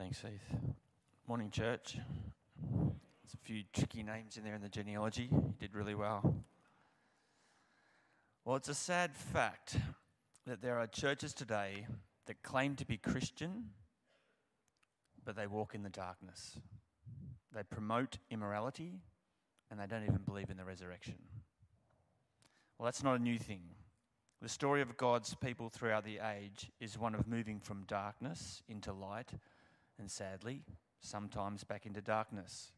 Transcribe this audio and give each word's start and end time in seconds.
Thanks, 0.00 0.22
Heath. 0.22 0.58
Morning, 1.28 1.50
church. 1.50 1.98
There's 2.58 3.34
a 3.34 3.44
few 3.44 3.64
tricky 3.74 4.02
names 4.02 4.38
in 4.38 4.44
there 4.44 4.54
in 4.54 4.62
the 4.62 4.68
genealogy. 4.70 5.28
You 5.30 5.54
did 5.60 5.74
really 5.74 5.94
well. 5.94 6.36
Well, 8.46 8.56
it's 8.56 8.70
a 8.70 8.74
sad 8.74 9.14
fact 9.14 9.76
that 10.46 10.62
there 10.62 10.78
are 10.78 10.86
churches 10.86 11.34
today 11.34 11.86
that 12.24 12.42
claim 12.42 12.76
to 12.76 12.86
be 12.86 12.96
Christian, 12.96 13.72
but 15.22 15.36
they 15.36 15.46
walk 15.46 15.74
in 15.74 15.82
the 15.82 15.90
darkness. 15.90 16.58
They 17.54 17.62
promote 17.62 18.16
immorality, 18.30 19.02
and 19.70 19.78
they 19.78 19.86
don't 19.86 20.04
even 20.04 20.22
believe 20.24 20.48
in 20.48 20.56
the 20.56 20.64
resurrection. 20.64 21.16
Well, 22.78 22.86
that's 22.86 23.04
not 23.04 23.20
a 23.20 23.22
new 23.22 23.38
thing. 23.38 23.60
The 24.40 24.48
story 24.48 24.80
of 24.80 24.96
God's 24.96 25.34
people 25.34 25.68
throughout 25.68 26.06
the 26.06 26.20
age 26.20 26.70
is 26.80 26.96
one 26.96 27.14
of 27.14 27.28
moving 27.28 27.60
from 27.60 27.84
darkness 27.86 28.62
into 28.66 28.94
light, 28.94 29.32
and 30.00 30.10
sadly, 30.10 30.62
sometimes 31.00 31.62
back 31.62 31.86
into 31.86 32.00
darkness. 32.00 32.72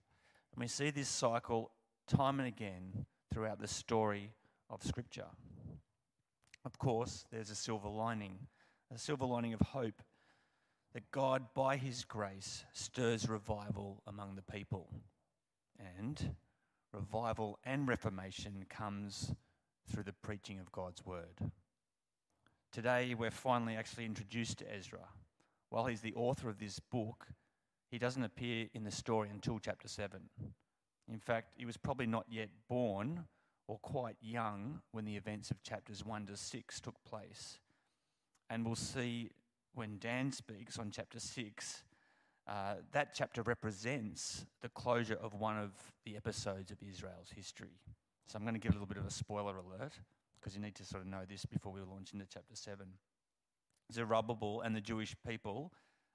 And 0.53 0.61
we 0.61 0.69
see 0.69 0.91
this 0.91 1.09
cycle 1.09 1.71
time 2.07 2.41
and 2.41 2.49
again 2.49 3.07
throughout 3.33 3.61
the 3.61 3.69
story 3.69 4.33
of 4.69 4.83
Scripture. 4.83 5.29
Of 6.65 6.79
course, 6.79 7.25
there's 7.31 7.51
a 7.51 7.55
silver 7.55 7.89
lining, 7.89 8.39
a 8.95 8.99
silver 8.99 9.25
lining 9.25 9.55
of 9.55 9.61
hope 9.61 10.03
that 10.93 11.11
God, 11.11 11.47
by 11.55 11.77
His 11.77 12.05
grace, 12.05 12.65
stirs 12.73 13.29
revival 13.29 14.03
among 14.07 14.35
the 14.35 14.43
people. 14.43 14.91
And 15.99 16.35
revival 16.93 17.59
and 17.65 17.89
reformation 17.89 18.67
comes 18.69 19.33
through 19.91 20.05
the 20.05 20.13
preaching 20.13 20.61
of 20.61 20.71
God's 20.71 21.05
word. 21.07 21.51
Today, 22.73 23.15
we're 23.15 23.31
finally 23.31 23.75
actually 23.77 24.05
introduced 24.05 24.59
to 24.59 24.75
Ezra. 24.75 25.09
While 25.73 25.87
he's 25.87 26.03
the 26.03 26.13
author 26.17 26.51
of 26.51 26.59
this 26.59 26.79
book, 26.79 27.29
he 27.91 27.99
doesn't 27.99 28.23
appear 28.23 28.67
in 28.75 28.85
the 28.85 28.91
story 28.91 29.31
until 29.33 29.59
chapter 29.59 29.89
7. 29.89 30.21
In 31.11 31.19
fact, 31.19 31.55
he 31.57 31.65
was 31.65 31.79
probably 31.79 32.05
not 32.05 32.27
yet 32.29 32.51
born 32.69 33.25
or 33.69 33.79
quite 33.79 34.17
young 34.21 34.83
when 34.91 35.07
the 35.07 35.17
events 35.17 35.51
of 35.51 35.63
chapters 35.63 36.05
1 36.05 36.27
to 36.27 36.37
6 36.37 36.81
took 36.83 37.03
place. 37.09 37.59
And 38.51 38.67
we'll 38.67 38.75
see 38.75 39.31
when 39.73 39.97
Dan 39.99 40.31
speaks 40.31 40.79
on 40.79 40.91
chapter 40.91 41.19
6, 41.19 41.85
uh, 42.47 42.75
that 42.93 43.15
chapter 43.15 43.41
represents 43.41 44.45
the 44.61 44.69
closure 44.69 45.19
of 45.23 45.33
one 45.33 45.57
of 45.57 45.71
the 46.05 46.19
episodes 46.19 46.71
of 46.71 46.77
Israel's 46.87 47.31
history. 47.35 47.81
So 48.27 48.37
I'm 48.37 48.43
going 48.43 48.53
to 48.53 48.61
give 48.61 48.73
a 48.73 48.75
little 48.75 48.87
bit 48.87 48.99
of 48.99 49.07
a 49.07 49.11
spoiler 49.11 49.57
alert 49.57 49.95
because 50.39 50.55
you 50.55 50.61
need 50.61 50.75
to 50.75 50.85
sort 50.85 51.03
of 51.03 51.09
know 51.09 51.23
this 51.27 51.47
before 51.47 51.73
we 51.73 51.81
launch 51.81 52.13
into 52.13 52.27
chapter 52.31 52.55
7. 52.55 52.87
Zerubbabel 53.91 54.61
and 54.61 54.77
the 54.77 54.81
Jewish 54.81 55.17
people, 55.27 55.73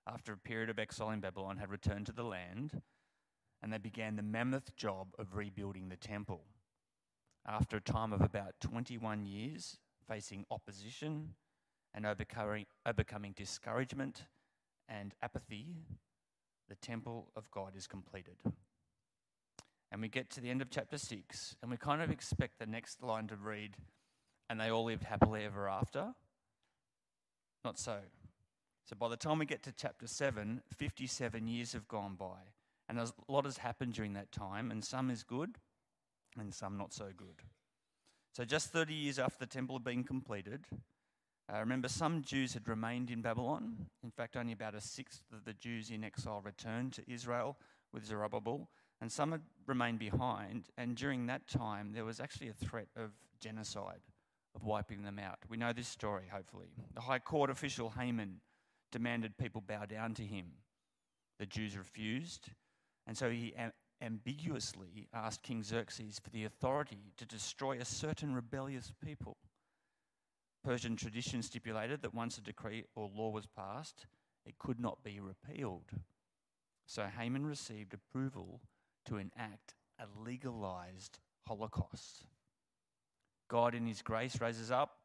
after 0.07 0.33
a 0.33 0.37
period 0.37 0.69
of 0.69 0.79
exile 0.79 1.09
in 1.09 1.19
Babylon, 1.19 1.57
had 1.57 1.69
returned 1.69 2.05
to 2.05 2.11
the 2.11 2.23
land 2.23 2.81
and 3.61 3.73
they 3.73 3.77
began 3.77 4.15
the 4.15 4.23
mammoth 4.23 4.75
job 4.75 5.07
of 5.17 5.35
rebuilding 5.35 5.89
the 5.89 5.95
temple. 5.95 6.45
After 7.45 7.77
a 7.77 7.81
time 7.81 8.13
of 8.13 8.21
about 8.21 8.59
21 8.61 9.25
years, 9.25 9.77
facing 10.07 10.45
opposition 10.51 11.33
and 11.93 12.05
overcoming, 12.05 12.65
overcoming 12.85 13.33
discouragement 13.35 14.23
and 14.87 15.15
apathy, 15.21 15.67
the 16.69 16.75
temple 16.75 17.31
of 17.35 17.49
God 17.51 17.75
is 17.75 17.87
completed. 17.87 18.35
And 19.91 20.01
we 20.01 20.09
get 20.09 20.29
to 20.31 20.41
the 20.41 20.49
end 20.49 20.61
of 20.61 20.69
chapter 20.69 20.97
6, 20.97 21.55
and 21.61 21.71
we 21.71 21.77
kind 21.77 22.01
of 22.01 22.11
expect 22.11 22.59
the 22.59 22.65
next 22.65 23.01
line 23.01 23.27
to 23.27 23.37
read, 23.37 23.77
and 24.49 24.59
they 24.59 24.69
all 24.69 24.83
lived 24.83 25.03
happily 25.03 25.45
ever 25.45 25.69
after. 25.69 26.13
Not 27.67 27.77
so. 27.77 27.97
So 28.85 28.95
by 28.97 29.09
the 29.09 29.17
time 29.17 29.39
we 29.39 29.45
get 29.45 29.61
to 29.63 29.73
chapter 29.73 30.07
7, 30.07 30.61
57 30.73 31.47
years 31.49 31.73
have 31.73 31.85
gone 31.89 32.15
by. 32.15 32.53
And 32.87 32.97
a 32.97 33.11
lot 33.27 33.43
has 33.43 33.57
happened 33.57 33.91
during 33.91 34.13
that 34.13 34.31
time, 34.31 34.71
and 34.71 34.81
some 34.85 35.09
is 35.09 35.21
good, 35.23 35.57
and 36.39 36.53
some 36.53 36.77
not 36.77 36.93
so 36.93 37.07
good. 37.17 37.41
So, 38.31 38.45
just 38.45 38.69
30 38.69 38.93
years 38.93 39.19
after 39.19 39.39
the 39.39 39.47
temple 39.47 39.75
had 39.75 39.83
been 39.83 40.05
completed, 40.05 40.63
uh, 41.53 41.59
remember 41.59 41.89
some 41.89 42.21
Jews 42.21 42.53
had 42.53 42.69
remained 42.69 43.11
in 43.11 43.21
Babylon. 43.21 43.87
In 44.01 44.11
fact, 44.11 44.37
only 44.37 44.53
about 44.53 44.73
a 44.73 44.79
sixth 44.79 45.23
of 45.33 45.43
the 45.43 45.53
Jews 45.53 45.89
in 45.89 46.05
exile 46.05 46.41
returned 46.41 46.93
to 46.93 47.11
Israel 47.11 47.57
with 47.91 48.05
Zerubbabel, 48.05 48.69
and 49.01 49.11
some 49.11 49.33
had 49.33 49.41
remained 49.65 49.99
behind. 49.99 50.69
And 50.77 50.95
during 50.95 51.25
that 51.25 51.49
time, 51.49 51.91
there 51.91 52.05
was 52.05 52.21
actually 52.21 52.47
a 52.47 52.53
threat 52.53 52.87
of 52.95 53.11
genocide, 53.41 54.03
of 54.57 54.65
wiping 54.65 55.03
them 55.03 55.19
out. 55.19 55.37
We 55.47 55.57
know 55.57 55.71
this 55.71 55.87
story, 55.87 56.25
hopefully. 56.31 56.67
The 56.95 57.01
high 57.01 57.19
court 57.19 57.49
official 57.49 57.91
Haman 57.91 58.41
demanded 58.91 59.37
people 59.37 59.61
bow 59.61 59.85
down 59.85 60.13
to 60.15 60.23
him. 60.23 60.47
The 61.39 61.45
Jews 61.45 61.77
refused, 61.77 62.49
and 63.05 63.15
so 63.15 63.29
he 63.29 63.53
am- 63.55 63.73
ambiguously 64.01 65.07
asked 65.13 65.43
King 65.43 65.63
Xerxes 65.63 66.19
for 66.19 66.31
the 66.31 66.43
authority 66.43 67.13
to 67.17 67.25
destroy 67.25 67.77
a 67.77 67.85
certain 67.85 68.33
rebellious 68.33 68.91
people. 69.03 69.37
Persian 70.63 70.95
tradition 70.95 71.43
stipulated 71.43 72.01
that 72.01 72.13
once 72.13 72.37
a 72.37 72.41
decree 72.41 72.83
or 72.95 73.09
law 73.13 73.29
was 73.29 73.45
passed, 73.45 74.07
it 74.45 74.57
could 74.57 74.79
not 74.79 75.03
be 75.03 75.19
repealed. 75.19 75.91
So 76.87 77.05
Haman 77.05 77.45
received 77.45 77.93
approval 77.93 78.61
to 79.05 79.17
enact 79.17 79.75
a 79.99 80.05
legalized 80.19 81.19
Holocaust. 81.47 82.25
God, 83.49 83.75
in 83.75 83.85
His 83.85 84.01
grace, 84.01 84.41
raises 84.41 84.71
up 84.71 84.97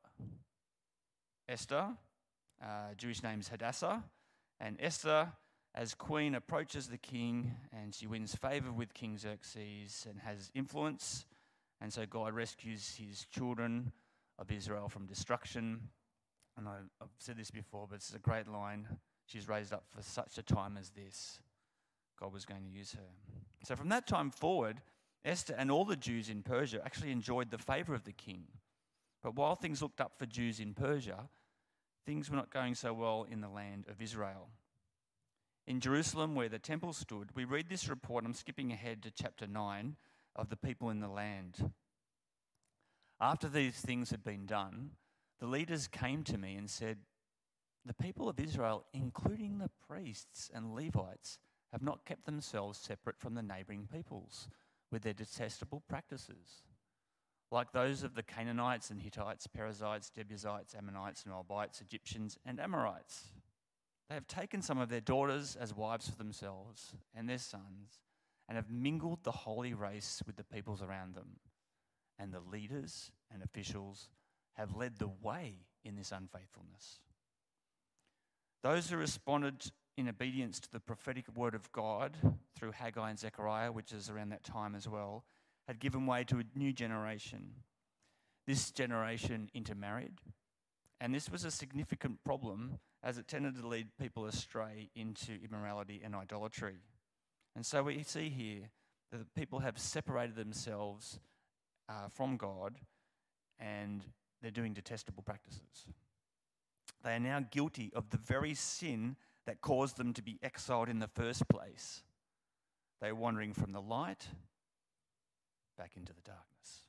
Esther, 1.49 1.89
uh, 2.63 2.95
Jewish 2.97 3.23
name 3.23 3.41
is 3.41 3.49
Hadassah, 3.49 4.03
and 4.61 4.77
Esther 4.81 5.33
as 5.75 5.95
queen 5.95 6.35
approaches 6.35 6.89
the 6.89 6.99
king 6.99 7.55
and 7.73 7.95
she 7.95 8.07
wins 8.07 8.35
favor 8.35 8.71
with 8.73 8.93
King 8.95 9.17
Xerxes 9.17 10.07
and 10.09 10.21
has 10.21 10.51
influence. 10.55 11.25
And 11.81 11.93
so 11.93 12.05
God 12.05 12.35
rescues 12.35 12.95
his 12.97 13.27
children 13.33 13.93
of 14.39 14.51
Israel 14.51 14.89
from 14.89 15.07
destruction. 15.07 15.89
And 16.57 16.69
I, 16.69 16.77
have 17.01 17.09
said 17.19 17.39
this 17.39 17.51
before, 17.51 17.87
but 17.89 17.97
it's 17.97 18.15
a 18.15 18.19
great 18.19 18.47
line. 18.47 18.87
She's 19.27 19.49
raised 19.49 19.73
up 19.73 19.85
for 19.89 20.03
such 20.03 20.37
a 20.37 20.43
time 20.43 20.77
as 20.77 20.91
this. 20.91 21.41
God 22.21 22.33
was 22.33 22.45
going 22.45 22.63
to 22.63 22.69
use 22.69 22.93
her. 22.93 23.09
So 23.65 23.75
from 23.75 23.89
that 23.89 24.07
time 24.07 24.31
forward, 24.31 24.83
Esther 25.25 25.55
and 25.57 25.71
all 25.71 25.85
the 25.85 25.97
Jews 25.97 26.29
in 26.29 26.43
Persia 26.43 26.83
actually 26.85 27.13
enjoyed 27.13 27.51
the 27.51 27.59
favor 27.59 27.95
of 27.95 28.05
the 28.05 28.13
king. 28.13 28.45
But 29.23 29.37
while 29.37 29.55
things 29.55 29.81
looked 29.81 30.01
up 30.01 30.19
for 30.19 30.27
Jews 30.27 30.59
in 30.59 30.75
Persia, 30.75 31.29
things 32.05 32.29
were 32.29 32.37
not 32.37 32.51
going 32.51 32.75
so 32.75 32.93
well 32.93 33.27
in 33.31 33.41
the 33.41 33.49
land 33.49 33.87
of 33.89 34.03
Israel. 34.03 34.49
In 35.67 35.79
Jerusalem, 35.79 36.35
where 36.35 36.49
the 36.49 36.59
temple 36.59 36.93
stood, 36.93 37.31
we 37.37 37.45
read 37.45 37.69
this 37.69 37.89
report. 37.89 38.25
I'm 38.25 38.35
skipping 38.35 38.73
ahead 38.73 39.03
to 39.03 39.13
chapter 39.13 39.47
9 39.47 39.97
of 40.35 40.49
the 40.49 40.57
people 40.57 40.91
in 40.91 40.99
the 40.99 41.09
land. 41.09 41.71
After 43.21 43.49
these 43.49 43.77
things 43.77 44.11
had 44.11 44.25
been 44.25 44.47
done, 44.47 44.91
the 45.39 45.47
leaders 45.47 45.87
came 45.87 46.25
to 46.25 46.37
me 46.37 46.57
and 46.57 46.69
said, 46.69 46.99
The 47.85 47.95
people 47.95 48.29
of 48.29 48.41
Israel, 48.41 48.85
including 48.93 49.59
the 49.59 49.71
priests 49.89 50.51
and 50.53 50.75
Levites, 50.75 51.39
have 51.71 51.83
not 51.83 52.05
kept 52.05 52.27
themselves 52.27 52.79
separate 52.79 53.21
from 53.21 53.35
the 53.35 53.43
neighboring 53.43 53.89
peoples 53.93 54.49
with 54.93 55.03
their 55.03 55.13
detestable 55.13 55.83
practices, 55.89 56.63
like 57.51 57.73
those 57.73 58.03
of 58.03 58.15
the 58.15 58.23
Canaanites 58.23 58.91
and 58.91 59.01
Hittites, 59.01 59.47
Perizzites, 59.47 60.11
Jebusites, 60.11 60.75
Ammonites, 60.75 61.25
and 61.25 61.33
Moabites, 61.33 61.81
Egyptians, 61.81 62.39
and 62.45 62.61
Amorites. 62.61 63.33
They 64.09 64.15
have 64.15 64.27
taken 64.27 64.63
some 64.63 64.79
of 64.79 64.89
their 64.89 65.01
daughters 65.01 65.57
as 65.57 65.75
wives 65.75 66.09
for 66.09 66.17
themselves 66.17 66.95
and 67.15 67.29
their 67.29 67.39
sons, 67.39 68.01
and 68.49 68.57
have 68.57 68.71
mingled 68.71 69.25
the 69.25 69.33
holy 69.33 69.73
race 69.73 70.23
with 70.27 70.37
the 70.37 70.45
peoples 70.45 70.83
around 70.83 71.15
them. 71.15 71.39
And 72.19 72.33
the 72.33 72.41
leaders 72.41 73.11
and 73.33 73.43
officials 73.43 74.11
have 74.55 74.77
led 74.77 74.99
the 74.99 75.11
way 75.23 75.67
in 75.85 75.97
this 75.97 76.13
unfaithfulness. 76.13 77.01
Those 78.63 78.91
who 78.91 78.97
responded 78.97 79.73
in 79.97 80.09
obedience 80.09 80.59
to 80.61 80.71
the 80.71 80.81
prophetic 80.81 81.27
word 81.35 81.55
of 81.55 81.71
God 81.73 82.17
through 82.57 82.73
Haggai 82.73 83.11
and 83.11 83.19
Zechariah, 83.19 83.73
which 83.73 83.93
is 83.93 84.09
around 84.09 84.31
that 84.31 84.45
time 84.45 84.75
as 84.75 84.89
well, 84.89 85.25
had 85.69 85.79
given 85.79 86.07
way 86.07 86.25
to 86.25 86.39
a 86.39 86.59
new 86.59 86.73
generation. 86.73 87.53
This 88.47 88.71
generation 88.71 89.51
intermarried, 89.55 90.21
and 91.01 91.15
this 91.15 91.31
was 91.31 91.45
a 91.45 91.51
significant 91.51 92.25
problem 92.25 92.79
as 93.03 93.19
it 93.19 93.29
tended 93.29 93.57
to 93.57 93.67
lead 93.67 93.89
people 94.01 94.27
astray 94.27 94.91
into 94.95 95.33
immorality 95.45 96.01
and 96.05 96.15
idolatry. 96.15 96.77
And 97.55 97.67
so 97.67 97.83
we 97.83 98.03
see 98.03 98.31
here 98.31 98.71
that 99.11 99.35
people 99.35 99.61
have 99.61 99.79
separated 99.79 100.37
themselves 100.37 101.19
uh, 101.89 102.09
from 102.13 102.37
God 102.37 102.77
and 103.59 104.05
they're 104.41 104.51
doing 104.51 104.73
detestable 104.73 105.23
practices. 105.23 105.87
They 107.05 107.15
are 107.15 107.21
now 107.21 107.45
guilty 107.51 107.93
of 107.95 108.11
the 108.11 108.17
very 108.17 108.55
sin 108.55 109.17
that 109.47 109.61
caused 109.61 109.97
them 109.97 110.13
to 110.15 110.23
be 110.23 110.39
exiled 110.43 110.89
in 110.89 110.99
the 110.99 111.09
first 111.09 111.49
place. 111.49 112.03
They're 113.01 113.15
wandering 113.15 113.53
from 113.53 113.73
the 113.73 113.81
light 113.81 114.27
back 115.77 115.93
into 115.97 116.13
the 116.13 116.21
darkness. 116.23 116.83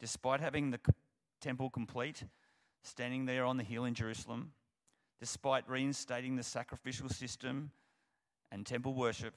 Despite 0.00 0.40
having 0.40 0.70
the 0.70 0.80
temple 1.40 1.70
complete, 1.70 2.24
standing 2.82 3.26
there 3.26 3.44
on 3.44 3.56
the 3.56 3.64
hill 3.64 3.84
in 3.84 3.94
Jerusalem, 3.94 4.52
Despite 5.20 5.68
reinstating 5.68 6.36
the 6.36 6.42
sacrificial 6.42 7.08
system 7.08 7.72
and 8.52 8.64
temple 8.64 8.94
worship, 8.94 9.34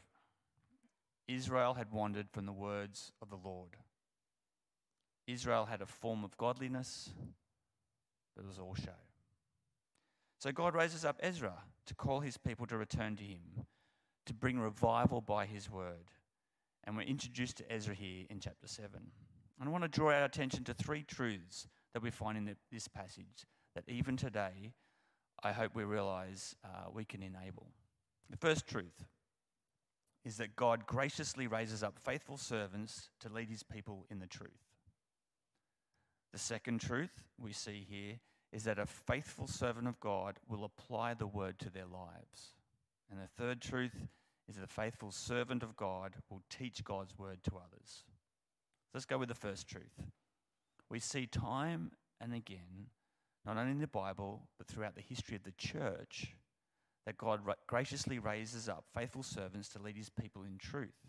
Israel 1.28 1.74
had 1.74 1.92
wandered 1.92 2.30
from 2.30 2.46
the 2.46 2.52
words 2.52 3.14
of 3.22 3.30
the 3.30 3.38
Lord. 3.44 3.78
Israel 5.26 5.66
had 5.66 5.82
a 5.82 5.86
form 5.86 6.24
of 6.24 6.38
godliness, 6.38 7.10
but 8.36 8.44
it 8.44 8.48
was 8.48 8.60
all 8.60 8.76
show. 8.76 8.92
So 10.42 10.52
God 10.52 10.74
raises 10.74 11.06
up 11.06 11.20
Ezra 11.20 11.54
to 11.86 11.94
call 11.94 12.22
his 12.22 12.36
people 12.36 12.66
to 12.66 12.76
return 12.76 13.16
to 13.16 13.24
him, 13.24 13.68
to 14.26 14.34
bring 14.34 14.58
revival 14.58 15.22
by 15.22 15.46
his 15.46 15.70
word. 15.70 16.10
And 16.84 16.98
we're 16.98 17.04
introduced 17.04 17.58
to 17.58 17.72
Ezra 17.72 17.94
here 17.94 18.26
in 18.28 18.40
chapter 18.40 18.66
7. 18.66 18.90
And 19.60 19.70
I 19.70 19.72
want 19.72 19.84
to 19.84 19.88
draw 19.88 20.12
our 20.12 20.24
attention 20.24 20.64
to 20.64 20.74
three 20.74 21.04
truths 21.04 21.68
that 21.94 22.02
we 22.02 22.10
find 22.10 22.40
in 22.40 22.46
the, 22.46 22.56
this 22.72 22.88
passage 22.88 23.46
that 23.76 23.84
even 23.88 24.18
today, 24.18 24.74
I 25.44 25.52
hope 25.52 25.76
we 25.76 25.84
realize 25.84 26.56
uh, 26.66 26.90
we 26.92 27.06
can 27.06 27.22
enable. 27.22 27.68
The 28.32 28.38
first 28.38 28.66
truth 28.66 29.06
is 30.26 30.38
that 30.38 30.56
God 30.56 30.88
graciously 30.88 31.46
raises 31.46 31.84
up 31.84 32.00
faithful 32.00 32.38
servants 32.38 33.12
to 33.20 33.32
lead 33.32 33.52
his 33.52 33.62
people 33.62 34.08
in 34.10 34.18
the 34.18 34.26
truth. 34.26 34.50
The 36.34 36.40
second 36.40 36.82
truth 36.82 37.22
we 37.40 37.54
see 37.54 37.86
here 37.88 38.16
is 38.52 38.64
that 38.66 38.80
a 38.80 38.86
faithful 38.86 39.48
servant 39.48 39.88
of 39.88 40.00
God 40.00 40.38
will 40.48 40.64
apply 40.64 41.14
the 41.14 41.28
word 41.28 41.60
to 41.60 41.70
their 41.70 41.86
lives. 41.86 42.54
And 43.10 43.20
the 43.20 43.28
third 43.28 43.62
truth 43.62 44.08
is 44.48 44.56
that 44.56 44.64
a 44.64 44.68
faithful 44.68 45.12
servant 45.12 45.64
of 45.64 45.76
God 45.76 46.16
will 46.30 46.42
teach 46.50 46.84
God's 46.84 47.18
word 47.18 47.44
to 47.46 47.52
others. 47.56 48.04
Let's 48.94 49.06
go 49.06 49.18
with 49.18 49.30
the 49.30 49.36
first 49.36 49.68
truth. 49.68 50.10
We 50.90 51.00
see 51.00 51.26
time 51.26 51.92
and 52.20 52.34
again, 52.34 52.88
not 53.46 53.58
only 53.58 53.72
in 53.72 53.80
the 53.80 53.88
Bible, 53.88 54.48
but 54.58 54.68
throughout 54.68 54.96
the 54.96 55.02
history 55.02 55.36
of 55.36 55.44
the 55.44 55.54
church, 55.58 56.36
that 57.06 57.18
God 57.18 57.42
graciously 57.68 58.20
raises 58.20 58.70
up 58.70 58.86
faithful 58.94 59.24
servants 59.24 59.70
to 59.70 59.82
lead 59.82 59.98
his 59.98 60.10
people 60.10 60.44
in 60.44 60.58
truth. 60.60 61.08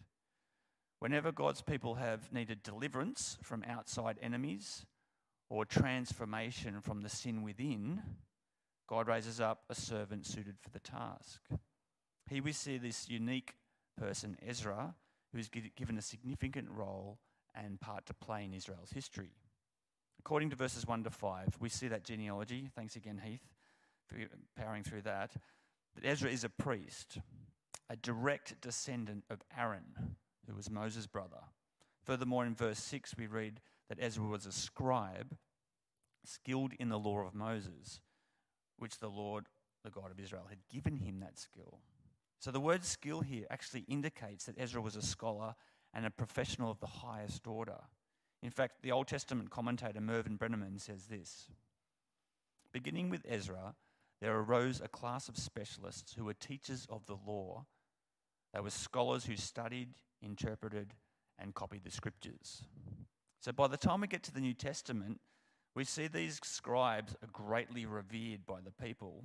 Whenever 1.00 1.32
God's 1.32 1.60
people 1.60 1.96
have 1.96 2.32
needed 2.32 2.62
deliverance 2.62 3.36
from 3.42 3.64
outside 3.68 4.18
enemies 4.22 4.86
or 5.52 5.66
transformation 5.66 6.80
from 6.80 7.02
the 7.02 7.10
sin 7.10 7.42
within, 7.42 8.00
God 8.88 9.06
raises 9.06 9.38
up 9.38 9.64
a 9.68 9.74
servant 9.74 10.24
suited 10.24 10.54
for 10.58 10.70
the 10.70 10.80
task. 10.80 11.42
Here 12.26 12.42
we 12.42 12.52
see 12.52 12.78
this 12.78 13.10
unique 13.10 13.52
person, 13.98 14.38
Ezra, 14.46 14.94
who 15.30 15.38
is 15.38 15.50
given 15.50 15.98
a 15.98 16.02
significant 16.02 16.70
role 16.70 17.18
and 17.54 17.78
part 17.78 18.06
to 18.06 18.14
play 18.14 18.44
in 18.44 18.54
Israel's 18.54 18.92
history. 18.92 19.32
According 20.18 20.48
to 20.50 20.56
verses 20.56 20.86
1 20.86 21.04
to 21.04 21.10
5, 21.10 21.58
we 21.60 21.68
see 21.68 21.88
that 21.88 22.04
genealogy. 22.04 22.70
Thanks 22.74 22.96
again, 22.96 23.20
Heath, 23.22 23.46
for 24.06 24.16
powering 24.56 24.84
through 24.84 25.02
that. 25.02 25.32
That 25.96 26.08
Ezra 26.08 26.30
is 26.30 26.44
a 26.44 26.48
priest, 26.48 27.18
a 27.90 27.96
direct 27.96 28.58
descendant 28.62 29.24
of 29.28 29.42
Aaron, 29.54 30.16
who 30.48 30.54
was 30.54 30.70
Moses' 30.70 31.06
brother. 31.06 31.42
Furthermore, 32.04 32.46
in 32.46 32.54
verse 32.54 32.78
6, 32.78 33.16
we 33.18 33.26
read 33.26 33.60
that 33.92 34.02
Ezra 34.02 34.24
was 34.24 34.46
a 34.46 34.52
scribe, 34.52 35.36
skilled 36.24 36.72
in 36.80 36.88
the 36.88 36.98
law 36.98 37.18
of 37.26 37.34
Moses, 37.34 38.00
which 38.78 38.98
the 38.98 39.10
Lord, 39.10 39.48
the 39.84 39.90
God 39.90 40.10
of 40.10 40.18
Israel, 40.18 40.46
had 40.48 40.60
given 40.70 40.96
him 40.96 41.20
that 41.20 41.38
skill. 41.38 41.80
So 42.38 42.50
the 42.50 42.58
word 42.58 42.86
skill 42.86 43.20
here 43.20 43.44
actually 43.50 43.84
indicates 43.88 44.46
that 44.46 44.58
Ezra 44.58 44.80
was 44.80 44.96
a 44.96 45.02
scholar 45.02 45.54
and 45.92 46.06
a 46.06 46.10
professional 46.10 46.70
of 46.70 46.80
the 46.80 46.86
highest 46.86 47.46
order. 47.46 47.80
In 48.42 48.50
fact, 48.50 48.76
the 48.80 48.92
Old 48.92 49.08
Testament 49.08 49.50
commentator 49.50 50.00
Mervin 50.00 50.38
Breneman 50.38 50.80
says 50.80 51.04
this 51.04 51.48
Beginning 52.72 53.10
with 53.10 53.26
Ezra, 53.28 53.74
there 54.22 54.38
arose 54.38 54.80
a 54.80 54.88
class 54.88 55.28
of 55.28 55.36
specialists 55.36 56.14
who 56.14 56.24
were 56.24 56.32
teachers 56.32 56.86
of 56.88 57.04
the 57.04 57.18
law. 57.26 57.66
They 58.54 58.60
were 58.60 58.70
scholars 58.70 59.26
who 59.26 59.36
studied, 59.36 59.90
interpreted, 60.22 60.94
and 61.38 61.54
copied 61.54 61.84
the 61.84 61.90
scriptures. 61.90 62.62
So 63.42 63.50
by 63.50 63.66
the 63.66 63.76
time 63.76 64.00
we 64.00 64.06
get 64.06 64.22
to 64.24 64.32
the 64.32 64.40
New 64.40 64.54
Testament, 64.54 65.20
we 65.74 65.82
see 65.82 66.06
these 66.06 66.38
scribes 66.44 67.16
are 67.22 67.28
greatly 67.32 67.86
revered 67.86 68.46
by 68.46 68.60
the 68.60 68.70
people. 68.70 69.24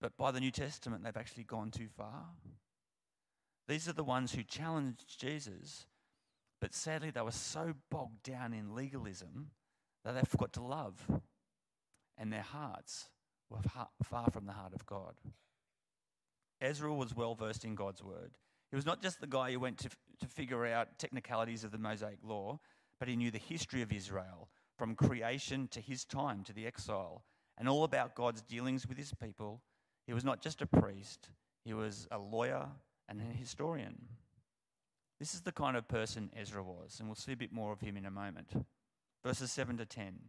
But 0.00 0.16
by 0.16 0.32
the 0.32 0.40
New 0.40 0.50
Testament, 0.50 1.04
they've 1.04 1.16
actually 1.16 1.44
gone 1.44 1.70
too 1.70 1.86
far. 1.96 2.24
These 3.68 3.88
are 3.88 3.92
the 3.92 4.02
ones 4.02 4.32
who 4.32 4.42
challenged 4.42 5.20
Jesus, 5.20 5.86
but 6.60 6.74
sadly, 6.74 7.10
they 7.10 7.20
were 7.20 7.30
so 7.30 7.74
bogged 7.92 8.24
down 8.24 8.52
in 8.52 8.74
legalism 8.74 9.52
that 10.04 10.16
they 10.16 10.22
forgot 10.22 10.52
to 10.54 10.62
love, 10.62 11.06
and 12.18 12.32
their 12.32 12.42
hearts 12.42 13.08
were 13.48 13.60
far 14.02 14.30
from 14.32 14.46
the 14.46 14.52
heart 14.52 14.74
of 14.74 14.84
God. 14.84 15.14
Ezra 16.60 16.92
was 16.92 17.14
well 17.14 17.36
versed 17.36 17.64
in 17.64 17.76
God's 17.76 18.02
word. 18.02 18.32
He 18.70 18.76
was 18.76 18.86
not 18.86 19.00
just 19.00 19.20
the 19.20 19.28
guy 19.28 19.52
who 19.52 19.60
went 19.60 19.78
to, 19.78 19.90
to 20.18 20.26
figure 20.26 20.66
out 20.66 20.98
technicalities 20.98 21.62
of 21.62 21.70
the 21.70 21.78
Mosaic 21.78 22.18
law, 22.24 22.58
but 23.02 23.08
he 23.08 23.16
knew 23.16 23.32
the 23.32 23.38
history 23.38 23.82
of 23.82 23.92
Israel 23.92 24.48
from 24.78 24.94
creation 24.94 25.66
to 25.72 25.80
his 25.80 26.04
time 26.04 26.44
to 26.44 26.52
the 26.52 26.64
exile 26.68 27.24
and 27.58 27.68
all 27.68 27.82
about 27.82 28.14
God's 28.14 28.42
dealings 28.42 28.86
with 28.86 28.96
his 28.96 29.12
people. 29.12 29.60
He 30.06 30.12
was 30.12 30.22
not 30.22 30.40
just 30.40 30.62
a 30.62 30.66
priest, 30.66 31.30
he 31.64 31.74
was 31.74 32.06
a 32.12 32.18
lawyer 32.20 32.68
and 33.08 33.20
a 33.20 33.24
historian. 33.24 34.06
This 35.18 35.34
is 35.34 35.40
the 35.40 35.50
kind 35.50 35.76
of 35.76 35.88
person 35.88 36.30
Ezra 36.36 36.62
was, 36.62 37.00
and 37.00 37.08
we'll 37.08 37.16
see 37.16 37.32
a 37.32 37.36
bit 37.36 37.52
more 37.52 37.72
of 37.72 37.80
him 37.80 37.96
in 37.96 38.06
a 38.06 38.10
moment. 38.12 38.52
Verses 39.26 39.50
7 39.50 39.78
to 39.78 39.84
10. 39.84 40.20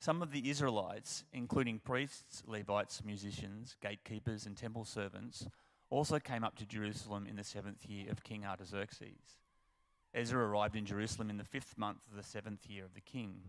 Some 0.00 0.22
of 0.22 0.30
the 0.30 0.48
Israelites, 0.48 1.24
including 1.32 1.80
priests, 1.80 2.44
Levites, 2.46 3.02
musicians, 3.04 3.74
gatekeepers, 3.82 4.46
and 4.46 4.56
temple 4.56 4.84
servants, 4.84 5.48
also 5.90 6.20
came 6.20 6.44
up 6.44 6.54
to 6.58 6.64
Jerusalem 6.64 7.26
in 7.26 7.34
the 7.34 7.42
seventh 7.42 7.84
year 7.84 8.12
of 8.12 8.22
King 8.22 8.44
Artaxerxes. 8.44 9.40
Ezra 10.14 10.46
arrived 10.46 10.76
in 10.76 10.86
Jerusalem 10.86 11.30
in 11.30 11.36
the 11.36 11.44
fifth 11.44 11.76
month 11.76 11.98
of 12.10 12.16
the 12.16 12.22
seventh 12.22 12.66
year 12.68 12.84
of 12.84 12.94
the 12.94 13.00
king. 13.00 13.40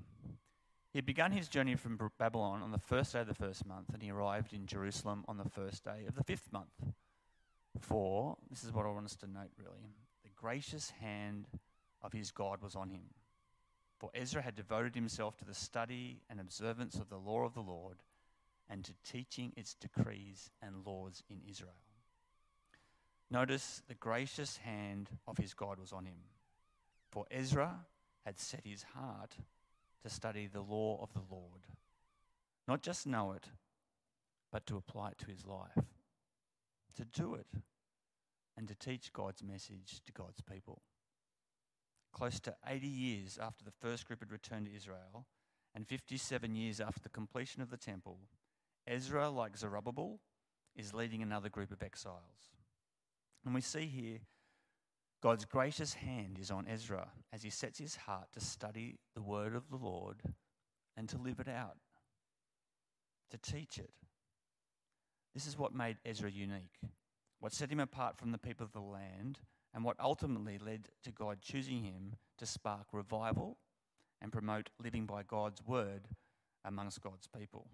He 0.91 0.97
had 0.97 1.05
begun 1.05 1.31
his 1.31 1.47
journey 1.47 1.75
from 1.75 1.99
Babylon 2.17 2.61
on 2.61 2.71
the 2.71 2.77
first 2.77 3.13
day 3.13 3.19
of 3.19 3.27
the 3.27 3.33
first 3.33 3.65
month, 3.65 3.93
and 3.93 4.01
he 4.01 4.11
arrived 4.11 4.53
in 4.53 4.65
Jerusalem 4.65 5.25
on 5.27 5.37
the 5.37 5.49
first 5.49 5.83
day 5.83 6.05
of 6.07 6.15
the 6.15 6.23
fifth 6.23 6.51
month. 6.51 6.93
For, 7.79 8.37
this 8.49 8.63
is 8.63 8.71
what 8.71 8.85
I 8.85 8.89
want 8.89 9.05
us 9.05 9.15
to 9.17 9.27
note 9.27 9.51
really, 9.57 9.93
the 10.23 10.29
gracious 10.35 10.91
hand 11.01 11.47
of 12.01 12.13
his 12.13 12.31
God 12.31 12.61
was 12.61 12.75
on 12.75 12.89
him 12.89 13.09
for 13.97 14.09
Ezra 14.13 14.41
had 14.41 14.55
devoted 14.55 14.93
himself 14.93 15.37
to 15.37 15.45
the 15.45 15.53
study 15.53 16.21
and 16.29 16.39
observance 16.39 16.95
of 16.95 17.09
the 17.09 17.17
law 17.17 17.43
of 17.43 17.53
the 17.53 17.61
Lord 17.61 17.97
and 18.69 18.83
to 18.83 18.93
teaching 19.03 19.53
its 19.55 19.73
decrees 19.73 20.49
and 20.61 20.85
laws 20.85 21.23
in 21.29 21.41
Israel. 21.49 21.81
Notice 23.31 23.81
the 23.87 23.95
gracious 23.95 24.57
hand 24.57 25.09
of 25.27 25.37
his 25.37 25.53
God 25.53 25.79
was 25.79 25.93
on 25.93 26.05
him. 26.05 26.17
For 27.15 27.25
Ezra 27.31 27.85
had 28.25 28.37
set 28.37 28.65
his 28.65 28.83
heart 28.93 29.37
to 30.03 30.09
study 30.09 30.47
the 30.47 30.59
law 30.59 30.99
of 31.01 31.13
the 31.13 31.23
Lord, 31.33 31.61
not 32.67 32.81
just 32.81 33.07
know 33.07 33.31
it, 33.31 33.45
but 34.51 34.65
to 34.65 34.75
apply 34.75 35.11
it 35.11 35.17
to 35.19 35.27
his 35.27 35.45
life, 35.45 35.85
to 36.97 37.05
do 37.05 37.35
it, 37.35 37.47
and 38.57 38.67
to 38.67 38.75
teach 38.75 39.13
God's 39.13 39.41
message 39.41 40.01
to 40.05 40.11
God's 40.11 40.41
people 40.41 40.81
close 42.11 42.41
to 42.41 42.55
80 42.67 42.85
years 42.85 43.39
after 43.41 43.63
the 43.63 43.71
first 43.71 44.05
group 44.05 44.19
had 44.19 44.33
returned 44.33 44.65
to 44.65 44.75
Israel, 44.75 45.25
and 45.73 45.87
57 45.87 46.53
years 46.53 46.81
after 46.81 46.99
the 47.01 47.07
completion 47.07 47.61
of 47.61 47.69
the 47.69 47.77
temple, 47.77 48.19
Ezra, 48.85 49.29
like 49.29 49.55
Zerubbabel, 49.57 50.19
is 50.75 50.93
leading 50.93 51.21
another 51.21 51.47
group 51.47 51.71
of 51.71 51.81
exiles. 51.81 52.51
And 53.45 53.55
we 53.55 53.61
see 53.61 53.85
here 53.85 54.19
God's 55.21 55.45
gracious 55.45 55.93
hand 55.93 56.37
is 56.39 56.51
on 56.51 56.67
Ezra 56.67 57.09
as 57.33 57.43
he 57.43 57.49
sets 57.49 57.79
his 57.79 57.95
heart 57.95 58.27
to 58.33 58.39
study 58.39 58.99
the 59.15 59.21
word 59.21 59.55
of 59.55 59.69
the 59.69 59.77
Lord 59.77 60.21
and 60.95 61.09
to 61.09 61.17
live 61.17 61.39
it 61.39 61.47
out, 61.47 61.77
to 63.31 63.37
teach 63.37 63.77
it. 63.77 63.91
This 65.33 65.47
is 65.47 65.57
what 65.57 65.73
made 65.73 65.97
Ezra 66.05 66.29
unique. 66.29 66.79
What 67.39 67.53
set 67.53 67.71
him 67.71 67.79
apart 67.79 68.17
from 68.17 68.31
the 68.31 68.37
people 68.37 68.65
of 68.65 68.71
the 68.71 68.79
land 68.79 69.39
and 69.73 69.83
what 69.83 69.99
ultimately 69.99 70.57
led 70.57 70.89
to 71.03 71.11
God 71.11 71.41
choosing 71.41 71.83
him 71.83 72.15
to 72.37 72.45
spark 72.45 72.87
revival 72.93 73.57
and 74.21 74.31
promote 74.31 74.69
living 74.81 75.05
by 75.05 75.23
God's 75.23 75.61
word 75.65 76.07
amongst 76.63 77.01
God's 77.01 77.27
people. 77.27 77.67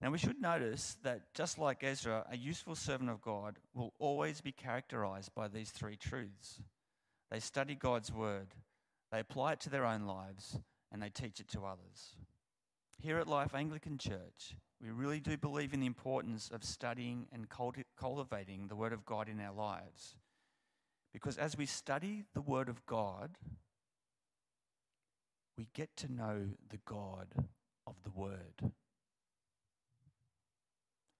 Now, 0.00 0.10
we 0.10 0.18
should 0.18 0.40
notice 0.40 0.96
that 1.02 1.34
just 1.34 1.58
like 1.58 1.82
Ezra, 1.82 2.24
a 2.30 2.36
useful 2.36 2.76
servant 2.76 3.10
of 3.10 3.20
God 3.20 3.56
will 3.74 3.94
always 3.98 4.40
be 4.40 4.52
characterized 4.52 5.34
by 5.34 5.48
these 5.48 5.70
three 5.70 5.96
truths. 5.96 6.60
They 7.30 7.40
study 7.40 7.74
God's 7.74 8.12
word, 8.12 8.54
they 9.10 9.20
apply 9.20 9.54
it 9.54 9.60
to 9.60 9.70
their 9.70 9.84
own 9.84 10.06
lives, 10.06 10.58
and 10.92 11.02
they 11.02 11.10
teach 11.10 11.40
it 11.40 11.48
to 11.48 11.64
others. 11.64 12.14
Here 13.00 13.18
at 13.18 13.26
Life 13.28 13.54
Anglican 13.54 13.98
Church, 13.98 14.56
we 14.80 14.90
really 14.90 15.18
do 15.18 15.36
believe 15.36 15.74
in 15.74 15.80
the 15.80 15.86
importance 15.86 16.48
of 16.52 16.62
studying 16.62 17.26
and 17.32 17.48
cultivating 17.96 18.68
the 18.68 18.76
Word 18.76 18.92
of 18.92 19.04
God 19.04 19.28
in 19.28 19.40
our 19.40 19.52
lives. 19.52 20.16
Because 21.12 21.38
as 21.38 21.56
we 21.56 21.66
study 21.66 22.24
the 22.34 22.40
Word 22.40 22.68
of 22.68 22.86
God, 22.86 23.36
we 25.56 25.66
get 25.74 25.96
to 25.96 26.12
know 26.12 26.46
the 26.70 26.78
God 26.86 27.26
of 27.86 27.96
the 28.04 28.10
Word. 28.10 28.72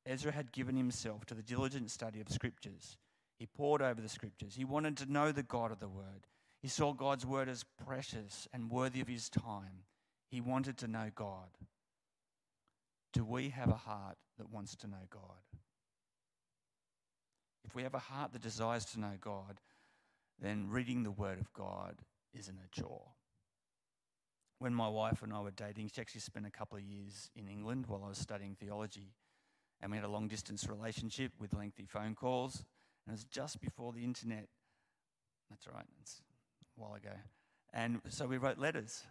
Ezra 0.09 0.33
had 0.33 0.53
given 0.53 0.77
himself 0.77 1.27
to 1.27 1.35
the 1.35 1.43
diligent 1.43 1.91
study 1.91 2.21
of 2.21 2.31
scriptures. 2.31 2.97
He 3.37 3.47
pored 3.47 3.83
over 3.83 4.01
the 4.01 4.09
scriptures. 4.09 4.55
He 4.57 4.65
wanted 4.65 4.97
to 4.97 5.13
know 5.13 5.31
the 5.31 5.43
God 5.43 5.71
of 5.71 5.81
the 5.81 5.89
word. 5.89 6.27
He 6.61 6.69
saw 6.69 6.93
God's 6.93 7.27
word 7.27 7.49
as 7.49 7.65
precious 7.87 8.49
and 8.53 8.71
worthy 8.71 9.01
of 9.01 9.09
his 9.09 9.29
time. 9.29 9.85
He 10.31 10.41
wanted 10.41 10.79
to 10.79 10.89
know 10.89 11.11
God. 11.15 11.51
Do 13.13 13.25
we 13.25 13.51
have 13.51 13.69
a 13.69 13.75
heart 13.75 14.17
that 14.39 14.51
wants 14.51 14.75
to 14.77 14.87
know 14.87 15.07
God? 15.11 15.21
If 17.65 17.75
we 17.75 17.83
have 17.83 17.95
a 17.95 17.99
heart 17.99 18.33
that 18.33 18.43
desires 18.43 18.87
to 18.87 19.01
know 19.01 19.13
God, 19.21 19.61
then 20.41 20.71
reading 20.71 21.03
the 21.03 21.11
Word 21.11 21.39
of 21.39 21.53
God 21.53 21.97
isn't 22.33 22.59
a 22.59 22.81
chore. 22.81 23.13
When 24.59 24.75
my 24.75 24.89
wife 24.89 25.23
and 25.23 25.33
I 25.33 25.41
were 25.41 25.51
dating, 25.51 25.91
she 25.95 26.01
actually 26.01 26.23
spent 26.23 26.47
a 26.47 26.51
couple 26.51 26.79
of 26.79 26.85
years 26.85 27.31
in 27.37 27.47
England 27.47 27.87
while 27.87 28.03
I 28.05 28.09
was 28.09 28.19
studying 28.19 28.57
theology. 28.59 29.13
And 29.81 29.91
we 29.91 29.97
had 29.99 30.05
a 30.05 30.11
long 30.11 30.29
distance 30.29 30.69
relationship 30.69 31.33
with 31.39 31.55
lengthy 31.55 31.87
phone 31.87 32.15
calls. 32.15 32.65
And 33.07 33.13
it 33.13 33.17
was 33.17 33.25
just 33.25 33.61
before 33.61 33.93
the 33.93 34.05
internet. 34.05 34.49
That's 35.51 35.67
right, 35.67 35.87
it's 36.01 36.21
a 36.77 36.81
while 36.81 36.95
ago. 36.95 37.15
And 37.73 38.01
so 38.09 38.27
we 38.27 38.39
wrote 38.39 38.59
letters. 38.59 39.05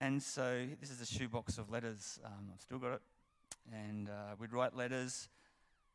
And 0.00 0.22
so 0.22 0.66
this 0.80 0.90
is 0.90 1.00
a 1.00 1.06
shoebox 1.06 1.58
of 1.58 1.70
letters. 1.70 2.18
Um, 2.24 2.50
I've 2.52 2.60
still 2.60 2.78
got 2.78 2.94
it. 2.94 3.02
And 3.72 4.08
uh, 4.08 4.34
we'd 4.38 4.52
write 4.52 4.74
letters. 4.74 5.28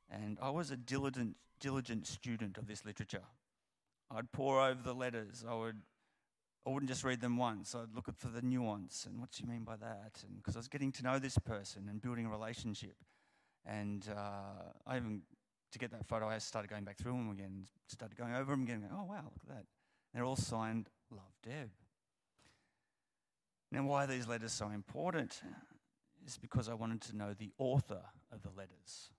And 0.09 0.37
I 0.41 0.49
was 0.49 0.71
a 0.71 0.77
diligent, 0.77 1.35
diligent 1.59 2.07
student 2.07 2.57
of 2.57 2.67
this 2.67 2.85
literature. 2.85 3.23
I'd 4.11 4.31
pore 4.31 4.61
over 4.61 4.81
the 4.83 4.93
letters. 4.93 5.43
I 5.47 5.55
would 5.55 5.81
I 6.65 6.69
wouldn't 6.69 6.89
just 6.89 7.03
read 7.03 7.19
them 7.19 7.35
once. 7.35 7.75
I'd 7.75 7.93
look 7.93 8.07
for 8.17 8.29
the 8.29 8.41
nuance 8.41 9.05
and 9.05 9.19
what 9.19 9.31
do 9.31 9.43
you 9.43 9.49
mean 9.49 9.63
by 9.63 9.75
that? 9.75 10.23
And 10.25 10.37
because 10.37 10.55
I 10.55 10.59
was 10.59 10.69
getting 10.69 10.93
to 10.93 11.03
know 11.03 11.19
this 11.19 11.37
person 11.37 11.87
and 11.89 12.01
building 12.01 12.25
a 12.25 12.29
relationship. 12.29 12.95
And 13.65 14.07
uh, 14.15 14.71
I 14.85 14.97
even, 14.97 15.21
to 15.71 15.79
get 15.79 15.91
that 15.91 16.05
photo, 16.05 16.27
I 16.27 16.37
started 16.37 16.69
going 16.69 16.83
back 16.83 16.97
through 16.97 17.13
them 17.13 17.29
again, 17.31 17.65
started 17.87 18.17
going 18.17 18.33
over 18.33 18.51
them 18.51 18.63
again. 18.63 18.81
Going, 18.81 18.91
oh, 18.93 19.05
wow, 19.05 19.23
look 19.23 19.43
at 19.49 19.55
that. 19.55 19.65
They're 20.13 20.25
all 20.25 20.35
signed 20.35 20.89
Love 21.11 21.33
Deb. 21.43 21.69
Now, 23.71 23.83
why 23.85 24.03
are 24.03 24.07
these 24.07 24.27
letters 24.27 24.51
so 24.51 24.69
important? 24.69 25.41
Is 26.25 26.37
because 26.37 26.69
I 26.69 26.73
wanted 26.73 27.01
to 27.01 27.17
know 27.17 27.33
the 27.33 27.51
author 27.57 28.01
of 28.31 28.41
the 28.43 28.49
letters. 28.55 29.09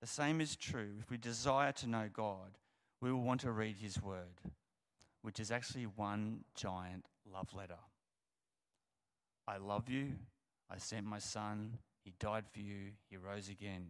The 0.00 0.06
same 0.06 0.40
is 0.40 0.56
true 0.56 0.90
if 1.00 1.10
we 1.10 1.16
desire 1.16 1.72
to 1.72 1.88
know 1.88 2.08
God, 2.12 2.58
we 3.00 3.10
will 3.10 3.22
want 3.22 3.40
to 3.42 3.52
read 3.52 3.76
His 3.76 4.00
Word 4.02 4.52
which 5.22 5.38
is 5.38 5.50
actually 5.50 5.84
one 5.84 6.40
giant 6.54 7.06
love 7.32 7.54
letter. 7.54 7.78
I 9.46 9.56
love 9.56 9.88
you. 9.88 10.14
I 10.70 10.78
sent 10.78 11.06
my 11.06 11.18
son. 11.18 11.78
He 12.04 12.12
died 12.18 12.44
for 12.52 12.60
you. 12.60 12.92
He 13.08 13.16
rose 13.16 13.48
again. 13.48 13.88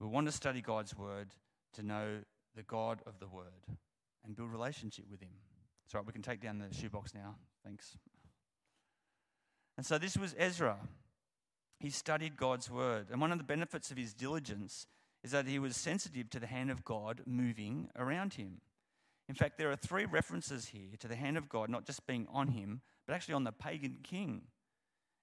We 0.00 0.06
want 0.06 0.26
to 0.26 0.32
study 0.32 0.60
God's 0.60 0.96
word 0.96 1.28
to 1.74 1.82
know 1.82 2.20
the 2.54 2.62
God 2.62 3.00
of 3.06 3.18
the 3.18 3.26
word 3.26 3.66
and 4.24 4.36
build 4.36 4.50
relationship 4.50 5.06
with 5.10 5.20
him. 5.20 5.32
Right, 5.94 6.04
we 6.04 6.12
can 6.12 6.22
take 6.22 6.42
down 6.42 6.58
the 6.58 6.74
shoebox 6.74 7.14
now. 7.14 7.36
Thanks. 7.64 7.96
And 9.76 9.86
so 9.86 9.96
this 9.96 10.16
was 10.16 10.34
Ezra. 10.38 10.76
He 11.80 11.90
studied 11.90 12.36
God's 12.36 12.70
word. 12.70 13.06
And 13.10 13.20
one 13.20 13.32
of 13.32 13.38
the 13.38 13.44
benefits 13.44 13.90
of 13.90 13.96
his 13.96 14.12
diligence 14.12 14.86
is 15.24 15.30
that 15.30 15.46
he 15.46 15.58
was 15.58 15.76
sensitive 15.76 16.28
to 16.30 16.40
the 16.40 16.46
hand 16.46 16.70
of 16.70 16.84
God 16.84 17.22
moving 17.26 17.88
around 17.96 18.34
him. 18.34 18.60
In 19.28 19.34
fact, 19.34 19.58
there 19.58 19.70
are 19.70 19.76
three 19.76 20.04
references 20.04 20.66
here 20.66 20.96
to 20.98 21.08
the 21.08 21.16
hand 21.16 21.36
of 21.36 21.48
God 21.48 21.68
not 21.68 21.86
just 21.86 22.06
being 22.06 22.26
on 22.32 22.48
him, 22.48 22.80
but 23.06 23.14
actually 23.14 23.34
on 23.34 23.44
the 23.44 23.52
pagan 23.52 23.98
king. 24.02 24.42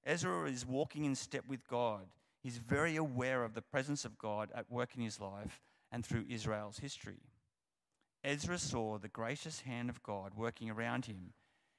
Ezra 0.06 0.50
is 0.50 0.66
walking 0.66 1.06
in 1.06 1.16
step 1.16 1.44
with 1.48 1.68
God. 1.68 2.08
He's 2.42 2.58
very 2.58 2.96
aware 2.96 3.44
of 3.44 3.54
the 3.54 3.62
presence 3.62 4.06
of 4.06 4.18
God 4.18 4.52
at 4.54 4.72
work 4.72 4.96
in 4.96 5.02
his 5.02 5.20
life 5.20 5.62
and 5.92 6.06
through 6.06 6.26
Israel's 6.30 6.80
history. 6.80 7.24
Ezra 8.24 8.58
saw 8.58 8.98
the 8.98 9.08
gracious 9.08 9.62
hand 9.62 9.90
of 9.90 10.04
God 10.04 10.34
working 10.36 10.70
around 10.70 11.06
him. 11.06 11.34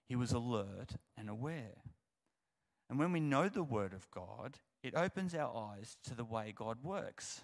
He 0.09 0.17
was 0.17 0.33
alert 0.33 0.97
and 1.17 1.29
aware. 1.29 1.83
And 2.89 2.99
when 2.99 3.13
we 3.13 3.21
know 3.21 3.49
the 3.49 3.65
Word 3.65 3.93
of 3.93 4.11
God, 4.11 4.59
it 4.83 4.95
opens 4.95 5.35
our 5.35 5.55
eyes 5.57 5.97
to 6.05 6.15
the 6.15 6.25
way 6.25 6.53
God 6.55 6.79
works. 6.83 7.43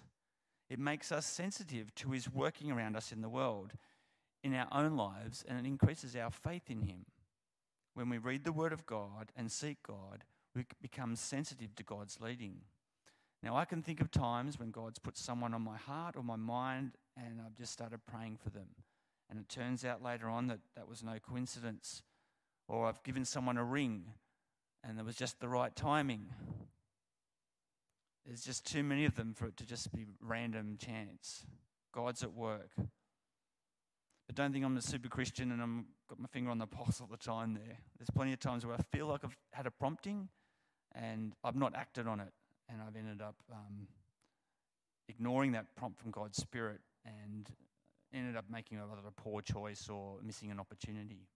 It 0.69 0.79
makes 0.79 1.11
us 1.11 1.25
sensitive 1.25 1.93
to 1.95 2.11
His 2.11 2.31
working 2.31 2.71
around 2.71 2.95
us 2.95 3.11
in 3.11 3.21
the 3.21 3.29
world 3.29 3.73
in 4.43 4.53
our 4.53 4.67
own 4.71 4.95
lives 4.95 5.43
and 5.47 5.59
it 5.59 5.67
increases 5.67 6.15
our 6.15 6.31
faith 6.31 6.69
in 6.69 6.81
Him. 6.81 7.05
When 7.93 8.09
we 8.09 8.17
read 8.17 8.43
the 8.43 8.53
Word 8.53 8.73
of 8.73 8.85
God 8.85 9.31
and 9.35 9.51
seek 9.51 9.77
God, 9.85 10.23
we 10.55 10.65
become 10.81 11.15
sensitive 11.15 11.75
to 11.75 11.83
God's 11.83 12.19
leading. 12.21 12.61
Now, 13.41 13.57
I 13.57 13.65
can 13.65 13.81
think 13.81 13.99
of 13.99 14.09
times 14.09 14.57
when 14.57 14.71
God's 14.71 14.99
put 14.99 15.17
someone 15.17 15.53
on 15.53 15.61
my 15.61 15.77
heart 15.77 16.15
or 16.15 16.23
my 16.23 16.37
mind 16.37 16.93
and 17.17 17.41
I've 17.45 17.55
just 17.55 17.73
started 17.73 17.99
praying 18.05 18.37
for 18.41 18.49
them. 18.49 18.67
And 19.29 19.39
it 19.39 19.49
turns 19.49 19.83
out 19.83 20.01
later 20.01 20.29
on 20.29 20.47
that 20.47 20.59
that 20.75 20.87
was 20.87 21.03
no 21.03 21.17
coincidence. 21.19 22.03
Or 22.67 22.85
I've 22.85 23.03
given 23.03 23.25
someone 23.25 23.57
a 23.57 23.63
ring 23.63 24.05
and 24.83 24.97
there 24.97 25.03
was 25.03 25.15
just 25.15 25.39
the 25.39 25.49
right 25.49 25.75
timing. 25.75 26.27
There's 28.25 28.45
just 28.45 28.65
too 28.65 28.83
many 28.83 29.03
of 29.05 29.15
them 29.15 29.33
for 29.33 29.47
it 29.47 29.57
to 29.57 29.65
just 29.65 29.93
be 29.93 30.05
random 30.21 30.77
chance. 30.77 31.45
God's 31.93 32.23
at 32.23 32.33
work. 32.33 32.71
But 32.77 34.35
don't 34.35 34.53
think 34.53 34.63
I'm 34.63 34.77
a 34.77 34.81
super 34.81 35.09
Christian 35.09 35.51
and 35.51 35.61
I'm 35.61 35.87
got 36.07 36.19
my 36.19 36.27
finger 36.27 36.49
on 36.49 36.59
the 36.59 36.67
pulse 36.67 37.01
all 37.01 37.07
the 37.07 37.17
time 37.17 37.53
there. 37.53 37.77
There's 37.97 38.09
plenty 38.09 38.31
of 38.31 38.39
times 38.39 38.65
where 38.65 38.75
I 38.75 38.81
feel 38.95 39.07
like 39.07 39.25
I've 39.25 39.37
had 39.51 39.67
a 39.67 39.71
prompting 39.71 40.29
and 40.95 41.33
I've 41.43 41.55
not 41.55 41.75
acted 41.75 42.07
on 42.07 42.19
it 42.19 42.33
and 42.69 42.81
I've 42.81 42.95
ended 42.95 43.21
up 43.21 43.35
um, 43.51 43.87
ignoring 45.07 45.51
that 45.53 45.75
prompt 45.75 45.99
from 45.99 46.11
God's 46.11 46.37
Spirit 46.37 46.81
and 47.05 47.49
ended 48.13 48.35
up 48.35 48.45
making 48.49 48.77
a, 48.77 48.83
a 48.83 49.11
poor 49.11 49.41
choice 49.41 49.89
or 49.89 50.17
missing 50.23 50.51
an 50.51 50.59
opportunity. 50.59 51.27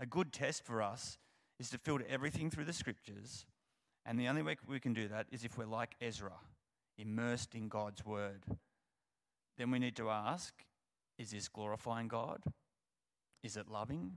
A 0.00 0.06
good 0.06 0.32
test 0.32 0.64
for 0.64 0.82
us 0.82 1.18
is 1.58 1.70
to 1.70 1.78
filter 1.78 2.04
everything 2.08 2.50
through 2.50 2.64
the 2.64 2.72
scriptures, 2.72 3.46
and 4.06 4.18
the 4.18 4.28
only 4.28 4.42
way 4.42 4.56
we 4.66 4.78
can 4.78 4.92
do 4.92 5.08
that 5.08 5.26
is 5.32 5.44
if 5.44 5.58
we're 5.58 5.66
like 5.66 5.96
Ezra, 6.00 6.34
immersed 6.96 7.54
in 7.54 7.68
God's 7.68 8.04
word. 8.04 8.44
Then 9.56 9.70
we 9.70 9.78
need 9.78 9.96
to 9.96 10.08
ask 10.10 10.54
is 11.18 11.32
this 11.32 11.48
glorifying 11.48 12.06
God? 12.06 12.42
Is 13.42 13.56
it 13.56 13.68
loving? 13.68 14.12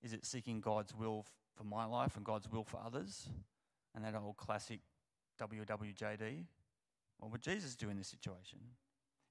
Is 0.00 0.12
it 0.12 0.24
seeking 0.24 0.60
God's 0.60 0.94
will 0.94 1.26
for 1.56 1.64
my 1.64 1.84
life 1.84 2.16
and 2.16 2.24
God's 2.24 2.50
will 2.50 2.64
for 2.64 2.80
others? 2.84 3.28
And 3.94 4.04
that 4.04 4.14
old 4.14 4.36
classic 4.36 4.80
WWJD? 5.40 6.44
What 7.18 7.32
would 7.32 7.42
Jesus 7.42 7.76
do 7.76 7.90
in 7.90 7.96
this 7.96 8.08
situation? 8.08 8.58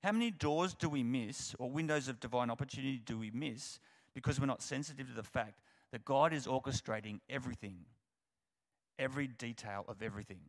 How 0.03 0.11
many 0.11 0.31
doors 0.31 0.73
do 0.73 0.89
we 0.89 1.03
miss 1.03 1.55
or 1.59 1.69
windows 1.69 2.07
of 2.07 2.19
divine 2.19 2.49
opportunity 2.49 3.01
do 3.05 3.17
we 3.17 3.31
miss 3.31 3.79
because 4.13 4.39
we're 4.39 4.45
not 4.45 4.61
sensitive 4.61 5.07
to 5.07 5.13
the 5.13 5.23
fact 5.23 5.61
that 5.91 6.03
God 6.03 6.33
is 6.33 6.45
orchestrating 6.47 7.19
everything, 7.29 7.85
every 8.99 9.27
detail 9.27 9.85
of 9.87 10.01
everything? 10.01 10.41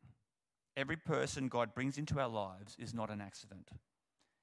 Every 0.76 0.96
person 0.96 1.48
God 1.48 1.74
brings 1.74 1.98
into 1.98 2.18
our 2.18 2.28
lives 2.28 2.76
is 2.80 2.94
not 2.94 3.10
an 3.10 3.20
accident. 3.20 3.68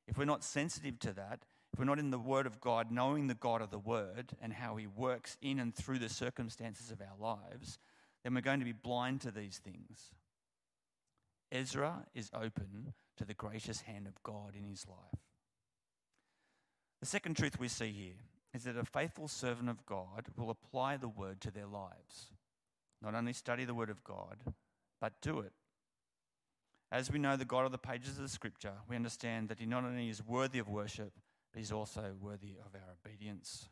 If 0.08 0.18
we're 0.18 0.26
not 0.26 0.44
sensitive 0.44 0.98
to 1.00 1.14
that, 1.14 1.46
if 1.74 1.80
we're 1.80 1.86
not 1.86 2.00
in 2.00 2.12
the 2.12 2.20
Word 2.20 2.46
of 2.46 2.60
God, 2.60 2.92
knowing 2.92 3.28
the 3.28 3.34
God 3.34 3.62
of 3.62 3.72
the 3.72 3.80
Word 3.80 4.32
and 4.42 4.54
how 4.54 4.76
He 4.76 4.88
works 4.88 5.38
in 5.42 5.60
and 5.60 5.74
through 5.74 6.00
the 6.00 6.10
circumstances 6.10 6.92
of 6.92 7.02
our 7.02 7.18
lives, 7.20 7.80
then 8.24 8.34
we're 8.34 8.42
going 8.42 8.60
to 8.60 8.66
be 8.66 8.72
blind 8.74 9.22
to 9.22 9.32
these 9.32 9.58
things. 9.58 10.12
Ezra 11.52 12.06
is 12.14 12.30
open 12.34 12.94
to 13.18 13.26
the 13.26 13.34
gracious 13.34 13.82
hand 13.82 14.08
of 14.08 14.22
God 14.24 14.56
in 14.58 14.64
his 14.64 14.88
life. 14.88 15.20
The 17.02 17.06
second 17.06 17.36
truth 17.36 17.60
we 17.60 17.68
see 17.68 17.92
here 17.92 18.22
is 18.54 18.64
that 18.64 18.78
a 18.78 18.86
faithful 18.86 19.28
servant 19.28 19.70
of 19.70 19.86
God 19.86 20.28
will 20.38 20.50
apply 20.50 20.98
the 20.98 21.08
word 21.08 21.42
to 21.42 21.52
their 21.52 21.66
lives. 21.66 22.32
Not 23.02 23.16
only 23.16 23.34
study 23.34 23.66
the 23.66 23.74
word 23.74 23.90
of 23.90 24.04
God, 24.04 24.38
but 25.00 25.14
do 25.22 25.40
it. 25.40 25.54
As 26.92 27.12
we 27.12 27.20
know 27.20 27.36
the 27.38 27.46
God 27.46 27.66
of 27.66 27.72
the 27.72 27.78
pages 27.78 28.18
of 28.18 28.24
the 28.24 28.30
scripture, 28.30 28.74
we 28.88 28.96
understand 28.96 29.50
that 29.50 29.60
he 29.60 29.66
not 29.66 29.84
only 29.84 30.10
is 30.10 30.26
worthy 30.26 30.60
of 30.60 30.68
worship, 30.68 31.14
but 31.52 31.60
he's 31.60 31.72
also 31.72 32.14
worthy 32.20 32.56
of 32.66 32.74
our 32.76 32.96
obedience. 33.06 33.70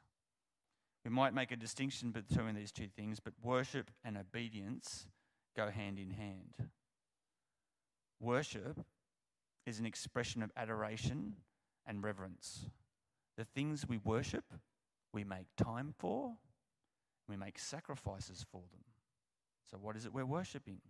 We 1.05 1.12
might 1.12 1.33
make 1.33 1.51
a 1.51 1.55
distinction 1.55 2.12
between 2.12 2.55
these 2.55 2.71
two 2.71 2.88
things, 2.88 3.19
but 3.19 3.33
worship 3.41 3.89
and 4.03 4.17
obedience 4.17 5.07
go 5.55 5.69
hand 5.69 5.98
in 5.98 6.12
hand. 6.12 6.69
Worship 8.19 8.79
is 9.65 9.79
an 9.79 9.86
expression 9.86 10.43
of 10.43 10.51
adoration 10.57 11.36
and 11.86 12.03
reverence. 12.03 12.65
The 13.38 13.45
things 13.45 13.88
we 13.88 13.98
worship, 13.98 14.43
we 15.13 15.24
make 15.24 15.48
time 15.55 15.93
for, 15.98 16.33
we 17.29 17.38
make 17.38 17.57
sacrifices 17.57 18.45
for 18.51 18.63
them. 18.71 18.83
So, 19.71 19.77
what 19.77 19.95
is 19.95 20.05
it 20.05 20.13
we're 20.13 20.25
worshipping? 20.25 20.81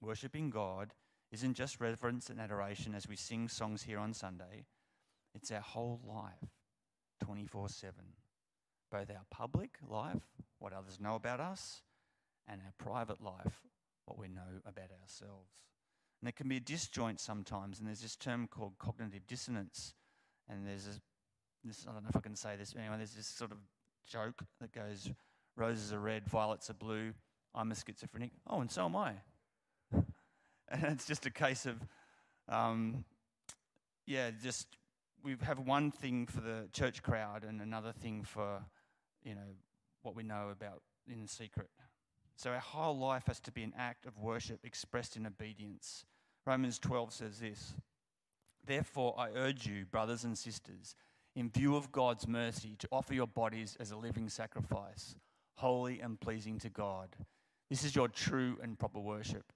Worshipping 0.00 0.50
God 0.50 0.92
isn't 1.32 1.54
just 1.54 1.80
reverence 1.80 2.30
and 2.30 2.40
adoration 2.40 2.94
as 2.94 3.08
we 3.08 3.16
sing 3.16 3.48
songs 3.48 3.82
here 3.82 3.98
on 3.98 4.12
Sunday. 4.12 4.66
It's 5.34 5.50
our 5.50 5.60
whole 5.60 6.00
life, 6.06 6.50
24 7.24 7.68
7. 7.68 7.94
Both 8.90 9.10
our 9.10 9.24
public 9.30 9.78
life, 9.88 10.22
what 10.58 10.72
others 10.72 10.98
know 11.00 11.14
about 11.14 11.40
us, 11.40 11.82
and 12.48 12.60
our 12.60 12.72
private 12.78 13.22
life, 13.22 13.60
what 14.04 14.18
we 14.18 14.28
know 14.28 14.60
about 14.66 14.90
ourselves. 15.00 15.50
And 16.20 16.26
there 16.26 16.32
can 16.32 16.48
be 16.48 16.56
a 16.56 16.60
disjoint 16.60 17.20
sometimes, 17.20 17.78
and 17.78 17.86
there's 17.86 18.02
this 18.02 18.16
term 18.16 18.48
called 18.48 18.72
cognitive 18.78 19.26
dissonance. 19.26 19.94
And 20.48 20.66
there's 20.66 20.84
this, 20.84 21.00
this 21.64 21.86
I 21.88 21.92
don't 21.92 22.02
know 22.02 22.10
if 22.10 22.16
I 22.16 22.20
can 22.20 22.34
say 22.34 22.56
this, 22.56 22.74
anyway, 22.76 22.96
there's 22.96 23.14
this 23.14 23.28
sort 23.28 23.52
of 23.52 23.58
joke 24.06 24.42
that 24.60 24.72
goes, 24.72 25.10
roses 25.56 25.92
are 25.92 26.00
red, 26.00 26.28
violets 26.28 26.68
are 26.68 26.74
blue, 26.74 27.14
I'm 27.54 27.70
a 27.70 27.74
schizophrenic. 27.74 28.32
Oh, 28.46 28.60
and 28.60 28.70
so 28.70 28.84
am 28.86 28.96
I. 28.96 29.12
and 29.92 30.84
it's 30.84 31.06
just 31.06 31.26
a 31.26 31.30
case 31.30 31.66
of, 31.66 31.76
um, 32.48 33.04
yeah, 34.06 34.30
just 34.42 34.66
we 35.22 35.36
have 35.42 35.58
one 35.58 35.90
thing 35.90 36.26
for 36.26 36.40
the 36.40 36.68
church 36.72 37.02
crowd 37.02 37.44
and 37.44 37.60
another 37.60 37.92
thing 37.92 38.22
for, 38.24 38.62
you 39.22 39.34
know, 39.34 39.56
what 40.02 40.16
we 40.16 40.22
know 40.22 40.48
about 40.50 40.82
in 41.06 41.26
secret. 41.26 41.70
So 42.36 42.50
our 42.50 42.58
whole 42.58 42.98
life 42.98 43.24
has 43.26 43.40
to 43.40 43.52
be 43.52 43.62
an 43.62 43.74
act 43.76 44.06
of 44.06 44.18
worship 44.18 44.60
expressed 44.64 45.16
in 45.16 45.26
obedience. 45.26 46.04
Romans 46.46 46.78
12 46.78 47.12
says 47.12 47.38
this 47.38 47.74
Therefore, 48.64 49.14
I 49.18 49.30
urge 49.30 49.66
you, 49.66 49.84
brothers 49.84 50.24
and 50.24 50.36
sisters, 50.36 50.94
in 51.36 51.50
view 51.50 51.76
of 51.76 51.92
God's 51.92 52.26
mercy, 52.26 52.76
to 52.78 52.88
offer 52.90 53.14
your 53.14 53.26
bodies 53.26 53.76
as 53.78 53.90
a 53.90 53.96
living 53.96 54.28
sacrifice, 54.28 55.16
holy 55.56 56.00
and 56.00 56.18
pleasing 56.20 56.58
to 56.60 56.70
God. 56.70 57.14
This 57.68 57.84
is 57.84 57.94
your 57.94 58.08
true 58.08 58.58
and 58.62 58.78
proper 58.78 58.98
worship. 58.98 59.52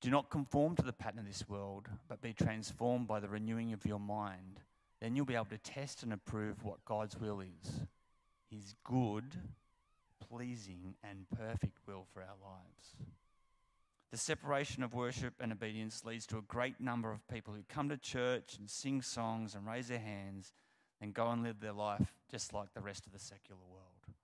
Do 0.00 0.10
not 0.10 0.30
conform 0.30 0.74
to 0.76 0.82
the 0.82 0.92
pattern 0.92 1.20
of 1.20 1.26
this 1.26 1.48
world, 1.48 1.88
but 2.08 2.20
be 2.20 2.32
transformed 2.32 3.06
by 3.06 3.20
the 3.20 3.28
renewing 3.28 3.72
of 3.72 3.86
your 3.86 4.00
mind. 4.00 4.60
Then 5.02 5.16
you'll 5.16 5.26
be 5.26 5.34
able 5.34 5.46
to 5.46 5.58
test 5.58 6.04
and 6.04 6.12
approve 6.12 6.62
what 6.62 6.84
God's 6.84 7.18
will 7.18 7.40
is 7.40 7.80
His 8.48 8.76
good, 8.84 9.24
pleasing, 10.20 10.94
and 11.02 11.26
perfect 11.36 11.78
will 11.88 12.06
for 12.14 12.20
our 12.20 12.36
lives. 12.40 12.94
The 14.12 14.16
separation 14.16 14.84
of 14.84 14.94
worship 14.94 15.34
and 15.40 15.50
obedience 15.50 16.04
leads 16.04 16.24
to 16.28 16.38
a 16.38 16.42
great 16.42 16.80
number 16.80 17.10
of 17.10 17.26
people 17.26 17.52
who 17.52 17.64
come 17.68 17.88
to 17.88 17.96
church 17.96 18.54
and 18.56 18.70
sing 18.70 19.02
songs 19.02 19.56
and 19.56 19.66
raise 19.66 19.88
their 19.88 19.98
hands 19.98 20.52
and 21.00 21.12
go 21.12 21.28
and 21.30 21.42
live 21.42 21.58
their 21.58 21.72
life 21.72 22.14
just 22.30 22.52
like 22.52 22.72
the 22.72 22.80
rest 22.80 23.04
of 23.04 23.12
the 23.12 23.18
secular 23.18 23.62
world. 23.68 24.14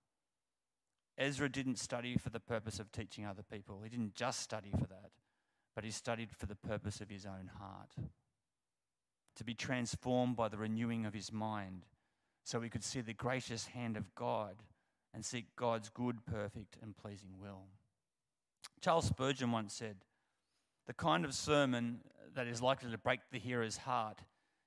Ezra 1.17 1.49
didn't 1.49 1.77
study 1.77 2.15
for 2.15 2.29
the 2.29 2.39
purpose 2.39 2.79
of 2.79 2.89
teaching 2.93 3.25
other 3.25 3.43
people. 3.43 3.81
He 3.83 3.89
didn't 3.89 4.15
just 4.15 4.39
study 4.39 4.71
for 4.71 4.87
that, 4.87 5.11
but 5.75 5.83
he 5.83 5.91
studied 5.91 6.29
for 6.31 6.45
the 6.45 6.55
purpose 6.55 7.01
of 7.01 7.09
his 7.09 7.25
own 7.25 7.51
heart. 7.59 7.95
To 9.35 9.43
be 9.43 9.53
transformed 9.53 10.35
by 10.35 10.49
the 10.49 10.57
renewing 10.57 11.05
of 11.05 11.13
his 11.13 11.31
mind, 11.31 11.85
so 12.43 12.59
he 12.59 12.69
could 12.69 12.83
see 12.83 13.01
the 13.01 13.13
gracious 13.13 13.67
hand 13.67 13.95
of 13.95 14.13
God 14.15 14.55
and 15.13 15.23
seek 15.23 15.55
God's 15.55 15.89
good, 15.89 16.25
perfect, 16.25 16.77
and 16.81 16.95
pleasing 16.95 17.39
will. 17.41 17.63
Charles 18.81 19.05
Spurgeon 19.05 19.51
once 19.51 19.73
said, 19.73 19.97
The 20.87 20.93
kind 20.93 21.25
of 21.25 21.33
sermon 21.33 22.01
that 22.35 22.47
is 22.47 22.61
likely 22.61 22.91
to 22.91 22.97
break 22.97 23.21
the 23.31 23.39
hearer's 23.39 23.77
heart 23.77 24.19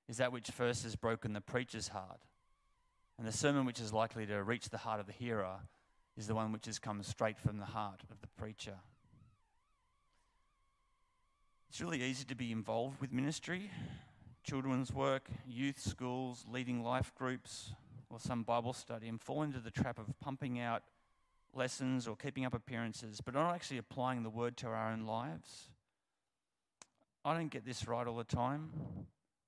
is 0.08 0.16
that 0.18 0.32
which 0.32 0.50
first 0.50 0.82
has 0.82 0.96
broken 0.96 1.32
the 1.32 1.40
preacher's 1.40 1.88
heart. 1.88 2.20
And 3.18 3.26
the 3.26 3.32
sermon 3.32 3.66
which 3.66 3.80
is 3.80 3.92
likely 3.92 4.26
to 4.26 4.42
reach 4.42 4.68
the 4.68 4.78
heart 4.78 5.00
of 5.00 5.06
the 5.06 5.12
hearer 5.12 5.60
is 6.16 6.26
the 6.26 6.34
one 6.34 6.52
which 6.52 6.66
has 6.66 6.78
come 6.78 7.02
straight 7.02 7.38
from 7.38 7.58
the 7.58 7.64
heart 7.64 8.00
of 8.10 8.20
the 8.20 8.28
preacher. 8.36 8.76
It's 11.68 11.80
really 11.80 12.02
easy 12.02 12.24
to 12.26 12.34
be 12.34 12.52
involved 12.52 13.00
with 13.00 13.12
ministry, 13.12 13.70
children's 14.42 14.92
work, 14.92 15.28
youth 15.46 15.80
schools, 15.80 16.44
leading 16.50 16.82
life 16.82 17.12
groups, 17.14 17.72
or 18.10 18.20
some 18.20 18.42
Bible 18.42 18.72
study 18.72 19.08
and 19.08 19.20
fall 19.20 19.42
into 19.42 19.58
the 19.58 19.70
trap 19.70 19.98
of 19.98 20.06
pumping 20.20 20.60
out 20.60 20.82
lessons 21.54 22.06
or 22.06 22.16
keeping 22.16 22.44
up 22.44 22.54
appearances, 22.54 23.20
but 23.20 23.34
not 23.34 23.54
actually 23.54 23.78
applying 23.78 24.22
the 24.22 24.30
word 24.30 24.56
to 24.58 24.66
our 24.66 24.90
own 24.90 25.06
lives. 25.06 25.68
I 27.24 27.34
don't 27.34 27.50
get 27.50 27.64
this 27.64 27.86
right 27.86 28.06
all 28.06 28.16
the 28.16 28.24
time. 28.24 28.70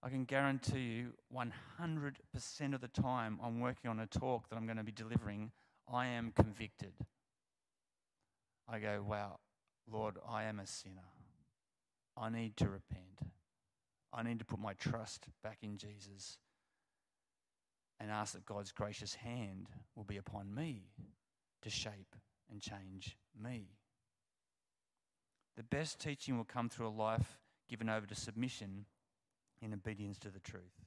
I 0.03 0.11
can 0.11 0.25
guarantee 0.25 0.81
you 0.81 1.13
100% 1.35 2.75
of 2.75 2.81
the 2.81 2.89
time 2.89 3.39
I'm 3.43 3.61
working 3.61 3.91
on 3.91 4.01
a 4.01 4.07
talk 4.07 4.49
that 4.49 4.57
I'm 4.57 4.67
going 4.67 4.77
to 4.77 4.85
be 4.85 4.93
delivering, 4.93 5.51
I 5.93 6.07
am 6.07 6.33
convicted. 6.35 6.93
I 8.69 8.79
go, 8.79 9.05
wow, 9.07 9.39
Lord, 9.91 10.17
I 10.29 10.45
am 10.45 10.61
a 10.61 10.67
sinner. 10.67 11.09
I 12.17 12.31
need 12.31 12.57
to 12.59 12.69
repent. 12.69 13.19
I 14.15 14.23
need 14.23 14.39
to 14.39 14.45
put 14.45 14.61
my 14.61 14.75
trust 14.75 15.27
back 15.43 15.59
in 15.63 15.77
Jesus 15.77 16.39
and 17.99 18.11
ask 18.11 18.33
that 18.35 18.47
God's 18.47 18.71
gracious 18.71 19.15
hand 19.15 19.69
will 19.97 20.05
be 20.05 20.19
upon 20.19 20.55
me 20.55 20.85
to 21.63 21.71
shape 21.71 22.15
and 22.51 22.61
change 22.61 23.17
me. 23.41 23.67
The 25.57 25.65
best 25.65 26.01
teaching 26.01 26.37
will 26.37 26.45
come 26.45 26.69
through 26.69 26.89
a 26.89 26.91
life 26.91 27.39
given 27.69 27.89
over 27.89 28.07
to 28.07 28.15
submission 28.15 28.87
in 29.61 29.73
obedience 29.73 30.19
to 30.19 30.31
the 30.31 30.41
truth. 30.41 30.85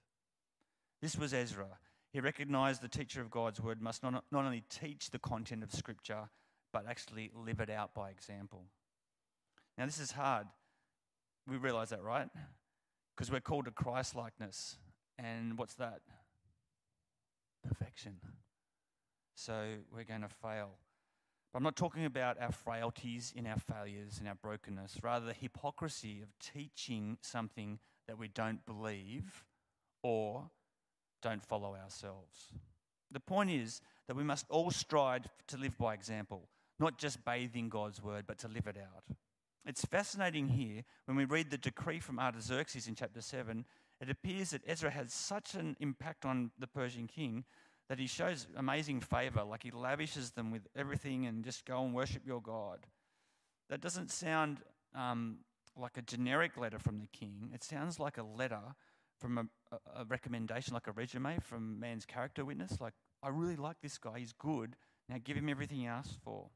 This 1.02 1.18
was 1.18 1.34
Ezra. 1.34 1.68
He 2.12 2.20
recognized 2.20 2.82
the 2.82 2.88
teacher 2.88 3.22
of 3.22 3.30
God's 3.30 3.62
word 3.62 3.82
must 3.82 4.04
not, 4.04 4.24
not 4.32 4.46
only 4.46 4.63
teach 4.70 5.10
the 5.10 5.20
content 5.20 5.63
of 5.63 5.74
Scripture, 5.74 6.30
but 6.72 6.86
actually 6.88 7.32
live 7.36 7.60
it 7.60 7.70
out 7.70 7.94
by 7.94 8.10
example. 8.10 8.66
Now, 9.78 9.86
this 9.86 10.00
is 10.00 10.12
hard. 10.12 10.48
We 11.48 11.58
realize 11.58 11.90
that, 11.90 12.04
right? 12.04 12.30
Because 13.17 13.32
we're 13.32 13.39
called 13.39 13.65
to 13.65 13.71
Christ 13.71 14.15
likeness. 14.15 14.77
And 15.17 15.58
what's 15.58 15.73
that? 15.75 16.01
Perfection. 17.67 18.17
So 19.34 19.77
we're 19.91 20.03
going 20.03 20.21
to 20.21 20.30
fail. 20.30 20.77
But 21.51 21.58
I'm 21.58 21.63
not 21.63 21.75
talking 21.75 22.06
about 22.06 22.39
our 22.39 22.51
frailties 22.51 23.34
in 23.36 23.47
our 23.47 23.58
failures, 23.58 24.19
in 24.21 24.27
our 24.27 24.36
brokenness, 24.36 24.99
rather, 25.01 25.25
the 25.25 25.34
hypocrisy 25.34 26.21
of 26.21 26.30
teaching 26.39 27.17
something 27.21 27.80
that 28.08 28.19
we 28.19 28.27
don't 28.27 28.63
believe 28.65 29.43
or 30.03 30.51
don't 31.23 31.43
follow 31.43 31.75
ourselves. 31.75 32.51
The 33.12 33.19
point 33.19 33.49
is 33.49 33.82
that 34.08 34.15
we 34.15 34.23
must 34.23 34.45
all 34.49 34.69
strive 34.69 35.25
to 35.47 35.58
live 35.58 35.77
by 35.77 35.93
example, 35.93 36.49
not 36.80 36.99
just 36.99 37.25
bathe 37.25 37.56
in 37.56 37.69
God's 37.69 38.03
word, 38.03 38.25
but 38.27 38.38
to 38.39 38.47
live 38.47 38.67
it 38.67 38.77
out. 38.77 39.17
It's 39.67 39.84
fascinating 39.84 40.47
here 40.47 40.84
when 41.06 41.17
we 41.17 41.25
read 41.25 41.51
the 41.51 41.58
decree 41.58 41.99
from 41.99 42.19
Artaxerxes 42.19 42.88
in 42.88 42.95
chapter 42.95 43.19
7. 43.19 43.65
It 43.99 44.10
appears 44.10 44.51
that 44.51 44.62
Ezra 44.65 44.89
has 44.89 45.12
such 45.12 45.56
an 45.56 45.75
impact 45.82 46.23
on 46.23 46.51
the 46.58 46.67
Persian 46.67 47.06
king 47.06 47.43
that 47.89 47.99
he 47.99 48.08
shows 48.08 48.47
amazing 48.56 49.01
favor, 49.01 49.43
like 49.43 49.63
he 49.63 49.71
lavishes 49.71 50.32
them 50.32 50.51
with 50.51 50.67
everything 50.73 51.25
and 51.25 51.43
just 51.43 51.65
go 51.65 51.84
and 51.84 51.93
worship 51.93 52.21
your 52.25 52.41
God. 52.41 52.86
That 53.69 53.82
doesn't 53.82 54.10
sound 54.10 54.60
um, 54.95 55.39
like 55.75 55.97
a 55.97 56.01
generic 56.01 56.56
letter 56.56 56.80
from 56.80 56.99
the 56.99 57.08
king, 57.08 57.51
it 57.53 57.62
sounds 57.62 57.99
like 57.99 58.17
a 58.17 58.23
letter 58.23 58.62
from 59.19 59.38
a, 59.38 59.75
a, 59.97 60.06
recommendation, 60.06 60.75
like 60.75 60.88
a 60.88 60.93
resume 60.93 61.39
from 61.41 61.77
man's 61.77 62.06
character 62.06 62.45
witness. 62.45 62.80
Like, 62.80 62.93
I 63.21 63.30
really 63.30 63.58
like 63.58 63.82
this 63.82 63.97
guy, 63.97 64.19
he's 64.19 64.32
good. 64.32 64.77
Now 65.10 65.17
give 65.21 65.36
him 65.36 65.49
everything 65.49 65.80
he 65.80 65.88
asked 65.88 66.19
for. 66.23 66.51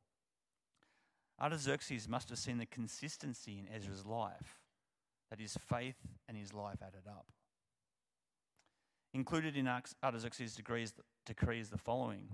Artaxerxes 1.41 2.07
must 2.07 2.29
have 2.29 2.37
seen 2.37 2.59
the 2.59 2.67
consistency 2.67 3.57
in 3.57 3.73
Ezra's 3.75 4.05
life, 4.05 4.59
that 5.29 5.39
his 5.39 5.57
faith 5.57 5.97
and 6.27 6.37
his 6.37 6.53
life 6.53 6.77
added 6.81 7.07
up. 7.07 7.25
Included 9.13 9.57
in 9.57 9.67
Artaxerxes' 9.67 10.55
decrees, 10.55 10.93
decrees 11.25 11.69
the 11.69 11.77
following 11.77 12.27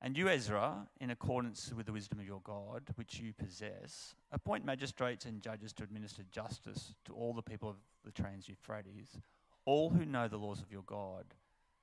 And 0.00 0.16
you, 0.16 0.28
Ezra, 0.28 0.88
in 1.00 1.10
accordance 1.10 1.72
with 1.76 1.86
the 1.86 1.92
wisdom 1.92 2.18
of 2.18 2.26
your 2.26 2.40
God, 2.42 2.82
which 2.94 3.20
you 3.20 3.32
possess, 3.34 4.14
appoint 4.32 4.64
magistrates 4.64 5.26
and 5.26 5.42
judges 5.42 5.72
to 5.74 5.82
administer 5.82 6.22
justice 6.30 6.94
to 7.04 7.12
all 7.12 7.34
the 7.34 7.42
people 7.42 7.68
of 7.68 7.76
the 8.04 8.10
Trans 8.10 8.48
Euphrates, 8.48 9.18
all 9.66 9.90
who 9.90 10.06
know 10.06 10.28
the 10.28 10.38
laws 10.38 10.62
of 10.62 10.72
your 10.72 10.82
God, 10.86 11.26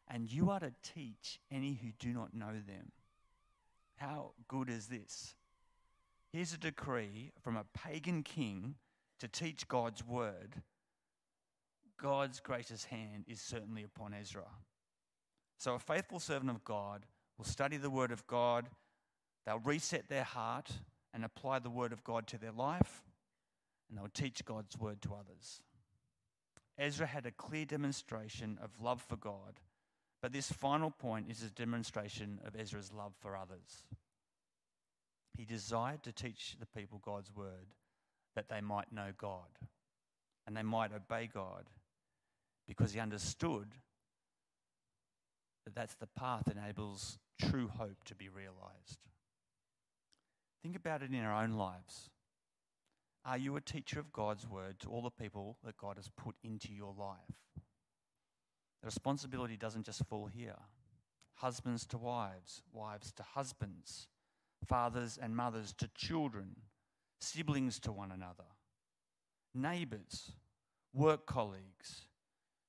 and 0.08 0.32
you 0.32 0.50
are 0.50 0.60
to 0.60 0.74
teach 0.82 1.40
any 1.52 1.80
who 1.82 1.90
do 2.00 2.14
not 2.14 2.34
know 2.34 2.54
them. 2.54 2.92
How 3.98 4.32
good 4.48 4.70
is 4.70 4.88
this? 4.88 5.36
Here's 6.36 6.52
a 6.52 6.58
decree 6.58 7.32
from 7.42 7.56
a 7.56 7.64
pagan 7.74 8.22
king 8.22 8.76
to 9.22 9.28
teach 9.30 9.70
God's 9.70 10.06
word 10.06 10.64
God's 11.98 12.42
gracious 12.42 12.84
hand 12.84 13.24
is 13.26 13.40
certainly 13.40 13.84
upon 13.84 14.14
Ezra. 14.14 14.50
So, 15.58 15.76
a 15.76 15.80
faithful 15.80 16.20
servant 16.20 16.52
of 16.52 16.66
God 16.66 17.06
will 17.38 17.46
study 17.46 17.78
the 17.78 17.90
Word 17.90 18.12
of 18.12 18.28
God, 18.28 18.68
they'll 19.46 19.60
reset 19.60 20.10
their 20.10 20.26
heart 20.26 20.70
and 21.14 21.24
apply 21.24 21.60
the 21.60 21.70
Word 21.70 21.94
of 21.94 22.04
God 22.04 22.28
to 22.28 22.38
their 22.38 22.52
life, 22.52 23.06
and 23.88 23.98
they'll 23.98 24.10
teach 24.14 24.44
God's 24.44 24.78
Word 24.78 25.02
to 25.04 25.14
others. 25.14 25.62
Ezra 26.78 27.08
had 27.08 27.26
a 27.26 27.32
clear 27.32 27.64
demonstration 27.64 28.60
of 28.62 28.72
love 28.84 29.02
for 29.02 29.16
God, 29.16 29.62
but 30.22 30.34
this 30.34 30.52
final 30.52 30.92
point 30.92 31.32
is 31.32 31.44
a 31.44 31.50
demonstration 31.50 32.42
of 32.46 32.58
Ezra's 32.60 32.92
love 32.92 33.14
for 33.22 33.38
others. 33.38 33.86
He 35.38 35.46
desired 35.46 36.04
to 36.04 36.12
teach 36.12 36.56
the 36.60 36.66
people 36.66 37.02
God's 37.04 37.34
Word 37.36 37.74
that 38.36 38.50
they 38.50 38.62
might 38.62 38.92
know 38.92 39.12
God 39.18 39.50
and 40.46 40.56
they 40.56 40.64
might 40.64 40.92
obey 40.94 41.30
God 41.32 41.66
because 42.68 42.94
he 42.94 43.00
understood 43.00 43.68
that 45.66 45.76
that's 45.76 45.96
the 45.96 46.08
path 46.08 46.44
that 46.46 46.58
enables 46.58 47.18
true 47.40 47.68
hope 47.68 48.04
to 48.06 48.16
be 48.16 48.30
realized. 48.30 49.00
Think 50.62 50.76
about 50.76 51.02
it 51.02 51.12
in 51.12 51.24
our 51.24 51.44
own 51.44 51.54
lives. 51.54 52.10
Are 53.26 53.38
you 53.38 53.56
a 53.56 53.62
teacher 53.62 54.00
of 54.00 54.14
God's 54.14 54.48
word 54.48 54.80
to 54.82 54.90
all 54.90 55.02
the 55.02 55.10
people 55.10 55.58
that 55.64 55.78
God 55.78 55.98
has 55.98 56.10
put 56.16 56.36
into 56.44 56.72
your 56.74 56.94
life? 56.98 57.18
The 58.82 58.86
responsibility 58.86 59.58
doesn't 59.58 59.86
just 59.86 60.06
fall 60.06 60.28
here. 60.28 60.58
Husbands 61.36 61.86
to 61.88 61.98
wives, 61.98 62.62
wives 62.72 63.12
to 63.14 63.24
husbands, 63.24 64.08
fathers 64.68 65.20
and 65.22 65.36
mothers 65.36 65.74
to 65.74 65.90
children, 65.96 66.56
siblings 67.20 67.80
to 67.80 67.92
one 67.92 68.12
another, 68.12 68.46
neighbours, 69.54 70.32
work 70.94 71.26
colleagues, 71.26 72.08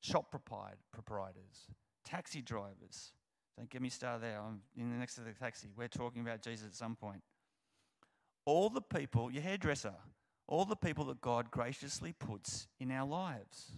shop 0.01 0.31
proprietors, 0.31 1.69
taxi 2.05 2.43
drivers. 2.43 3.13
Don't 3.57 3.71
get 3.71 3.81
me 3.81 3.89
started 3.89 4.23
there. 4.23 4.41
I'm 4.41 4.61
in 4.77 4.91
the 4.91 4.99
next 4.99 5.15
to 5.15 5.23
the 5.23 5.33
taxi. 5.33 5.69
We're 5.77 5.89
talking 5.89 6.21
about 6.23 6.43
Jesus 6.43 6.67
at 6.67 6.75
some 6.75 6.95
point. 6.95 7.23
All 8.45 8.69
the 8.69 8.83
people, 8.83 9.31
your 9.31 9.43
hairdresser, 9.43 9.95
all 10.47 10.65
the 10.65 10.77
people 10.77 11.05
that 11.07 11.21
God 11.21 11.51
graciously 11.51 12.13
puts 12.13 12.69
in 12.79 12.93
our 12.93 13.07
lives. 13.07 13.73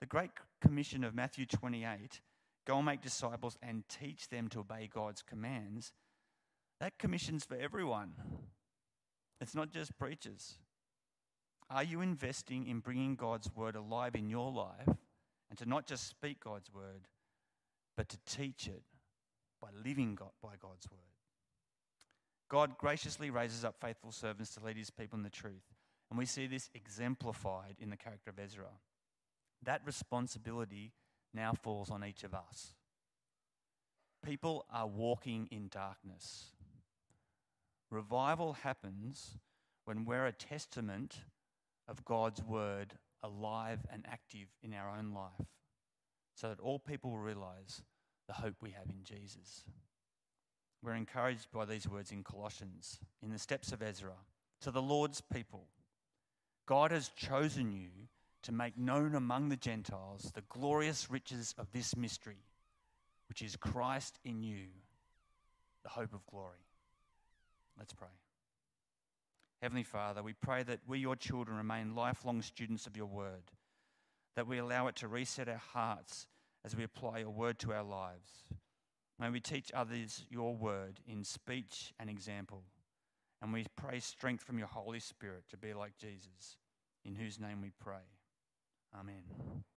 The 0.00 0.06
Great 0.06 0.32
Commission 0.60 1.04
of 1.04 1.14
Matthew 1.14 1.46
28 1.46 2.20
go 2.66 2.76
and 2.76 2.86
make 2.86 3.00
disciples 3.00 3.56
and 3.62 3.84
teach 3.88 4.28
them 4.28 4.48
to 4.48 4.60
obey 4.60 4.90
God's 4.92 5.22
commands. 5.22 5.92
That 6.82 6.98
commission's 6.98 7.44
for 7.44 7.54
everyone, 7.54 8.10
it's 9.40 9.54
not 9.54 9.70
just 9.70 9.96
preachers. 9.96 10.58
Are 11.70 11.84
you 11.84 12.00
investing 12.00 12.66
in 12.66 12.80
bringing 12.80 13.14
God's 13.14 13.48
word 13.54 13.76
alive 13.76 14.16
in 14.16 14.28
your 14.28 14.50
life 14.50 14.88
and 15.48 15.56
to 15.58 15.64
not 15.64 15.86
just 15.86 16.08
speak 16.08 16.42
God's 16.42 16.74
word, 16.74 17.06
but 17.96 18.08
to 18.08 18.18
teach 18.26 18.66
it 18.66 18.82
by 19.60 19.68
living 19.84 20.16
God, 20.16 20.30
by 20.42 20.54
God's 20.60 20.90
word? 20.90 20.98
God 22.48 22.76
graciously 22.78 23.30
raises 23.30 23.64
up 23.64 23.76
faithful 23.80 24.10
servants 24.10 24.52
to 24.56 24.64
lead 24.64 24.76
his 24.76 24.90
people 24.90 25.16
in 25.16 25.22
the 25.22 25.30
truth. 25.30 25.76
And 26.10 26.18
we 26.18 26.26
see 26.26 26.48
this 26.48 26.68
exemplified 26.74 27.76
in 27.78 27.90
the 27.90 27.96
character 27.96 28.30
of 28.30 28.40
Ezra. 28.40 28.72
That 29.62 29.82
responsibility 29.86 30.90
now 31.32 31.52
falls 31.52 31.92
on 31.92 32.04
each 32.04 32.24
of 32.24 32.34
us. 32.34 32.74
People 34.24 34.66
are 34.68 34.88
walking 34.88 35.46
in 35.52 35.68
darkness. 35.68 36.46
Revival 37.92 38.54
happens 38.54 39.36
when 39.84 40.06
we're 40.06 40.24
a 40.24 40.32
testament 40.32 41.18
of 41.86 42.06
God's 42.06 42.42
word 42.42 42.94
alive 43.22 43.80
and 43.92 44.02
active 44.10 44.48
in 44.62 44.72
our 44.72 44.88
own 44.88 45.12
life 45.12 45.46
so 46.34 46.48
that 46.48 46.58
all 46.58 46.78
people 46.78 47.10
will 47.10 47.18
realize 47.18 47.82
the 48.26 48.32
hope 48.32 48.54
we 48.62 48.70
have 48.70 48.88
in 48.88 49.04
Jesus. 49.04 49.64
We're 50.82 50.94
encouraged 50.94 51.48
by 51.52 51.66
these 51.66 51.86
words 51.86 52.12
in 52.12 52.24
Colossians, 52.24 52.98
in 53.22 53.30
the 53.30 53.38
steps 53.38 53.72
of 53.72 53.82
Ezra, 53.82 54.16
to 54.62 54.70
the 54.70 54.80
Lord's 54.80 55.20
people. 55.20 55.66
God 56.64 56.92
has 56.92 57.10
chosen 57.10 57.72
you 57.72 57.90
to 58.44 58.52
make 58.52 58.78
known 58.78 59.14
among 59.14 59.50
the 59.50 59.56
Gentiles 59.56 60.32
the 60.34 60.44
glorious 60.48 61.10
riches 61.10 61.54
of 61.58 61.70
this 61.72 61.94
mystery, 61.94 62.46
which 63.28 63.42
is 63.42 63.54
Christ 63.54 64.18
in 64.24 64.42
you, 64.42 64.68
the 65.82 65.90
hope 65.90 66.14
of 66.14 66.24
glory. 66.24 66.56
Let's 67.78 67.92
pray. 67.92 68.08
Heavenly 69.60 69.84
Father, 69.84 70.22
we 70.22 70.32
pray 70.32 70.62
that 70.64 70.80
we, 70.86 70.98
your 70.98 71.16
children, 71.16 71.56
remain 71.56 71.94
lifelong 71.94 72.42
students 72.42 72.86
of 72.86 72.96
your 72.96 73.06
word, 73.06 73.52
that 74.34 74.46
we 74.46 74.58
allow 74.58 74.88
it 74.88 74.96
to 74.96 75.08
reset 75.08 75.48
our 75.48 75.62
hearts 75.72 76.26
as 76.64 76.74
we 76.76 76.84
apply 76.84 77.18
your 77.18 77.30
word 77.30 77.58
to 77.60 77.72
our 77.72 77.84
lives. 77.84 78.44
May 79.18 79.30
we 79.30 79.40
teach 79.40 79.70
others 79.72 80.24
your 80.30 80.56
word 80.56 80.98
in 81.06 81.22
speech 81.22 81.92
and 82.00 82.10
example. 82.10 82.64
And 83.40 83.52
we 83.52 83.66
pray 83.76 84.00
strength 84.00 84.42
from 84.42 84.58
your 84.58 84.68
Holy 84.68 85.00
Spirit 85.00 85.44
to 85.50 85.56
be 85.56 85.74
like 85.74 85.96
Jesus, 85.96 86.56
in 87.04 87.14
whose 87.14 87.38
name 87.38 87.60
we 87.60 87.70
pray. 87.78 88.06
Amen. 88.98 89.62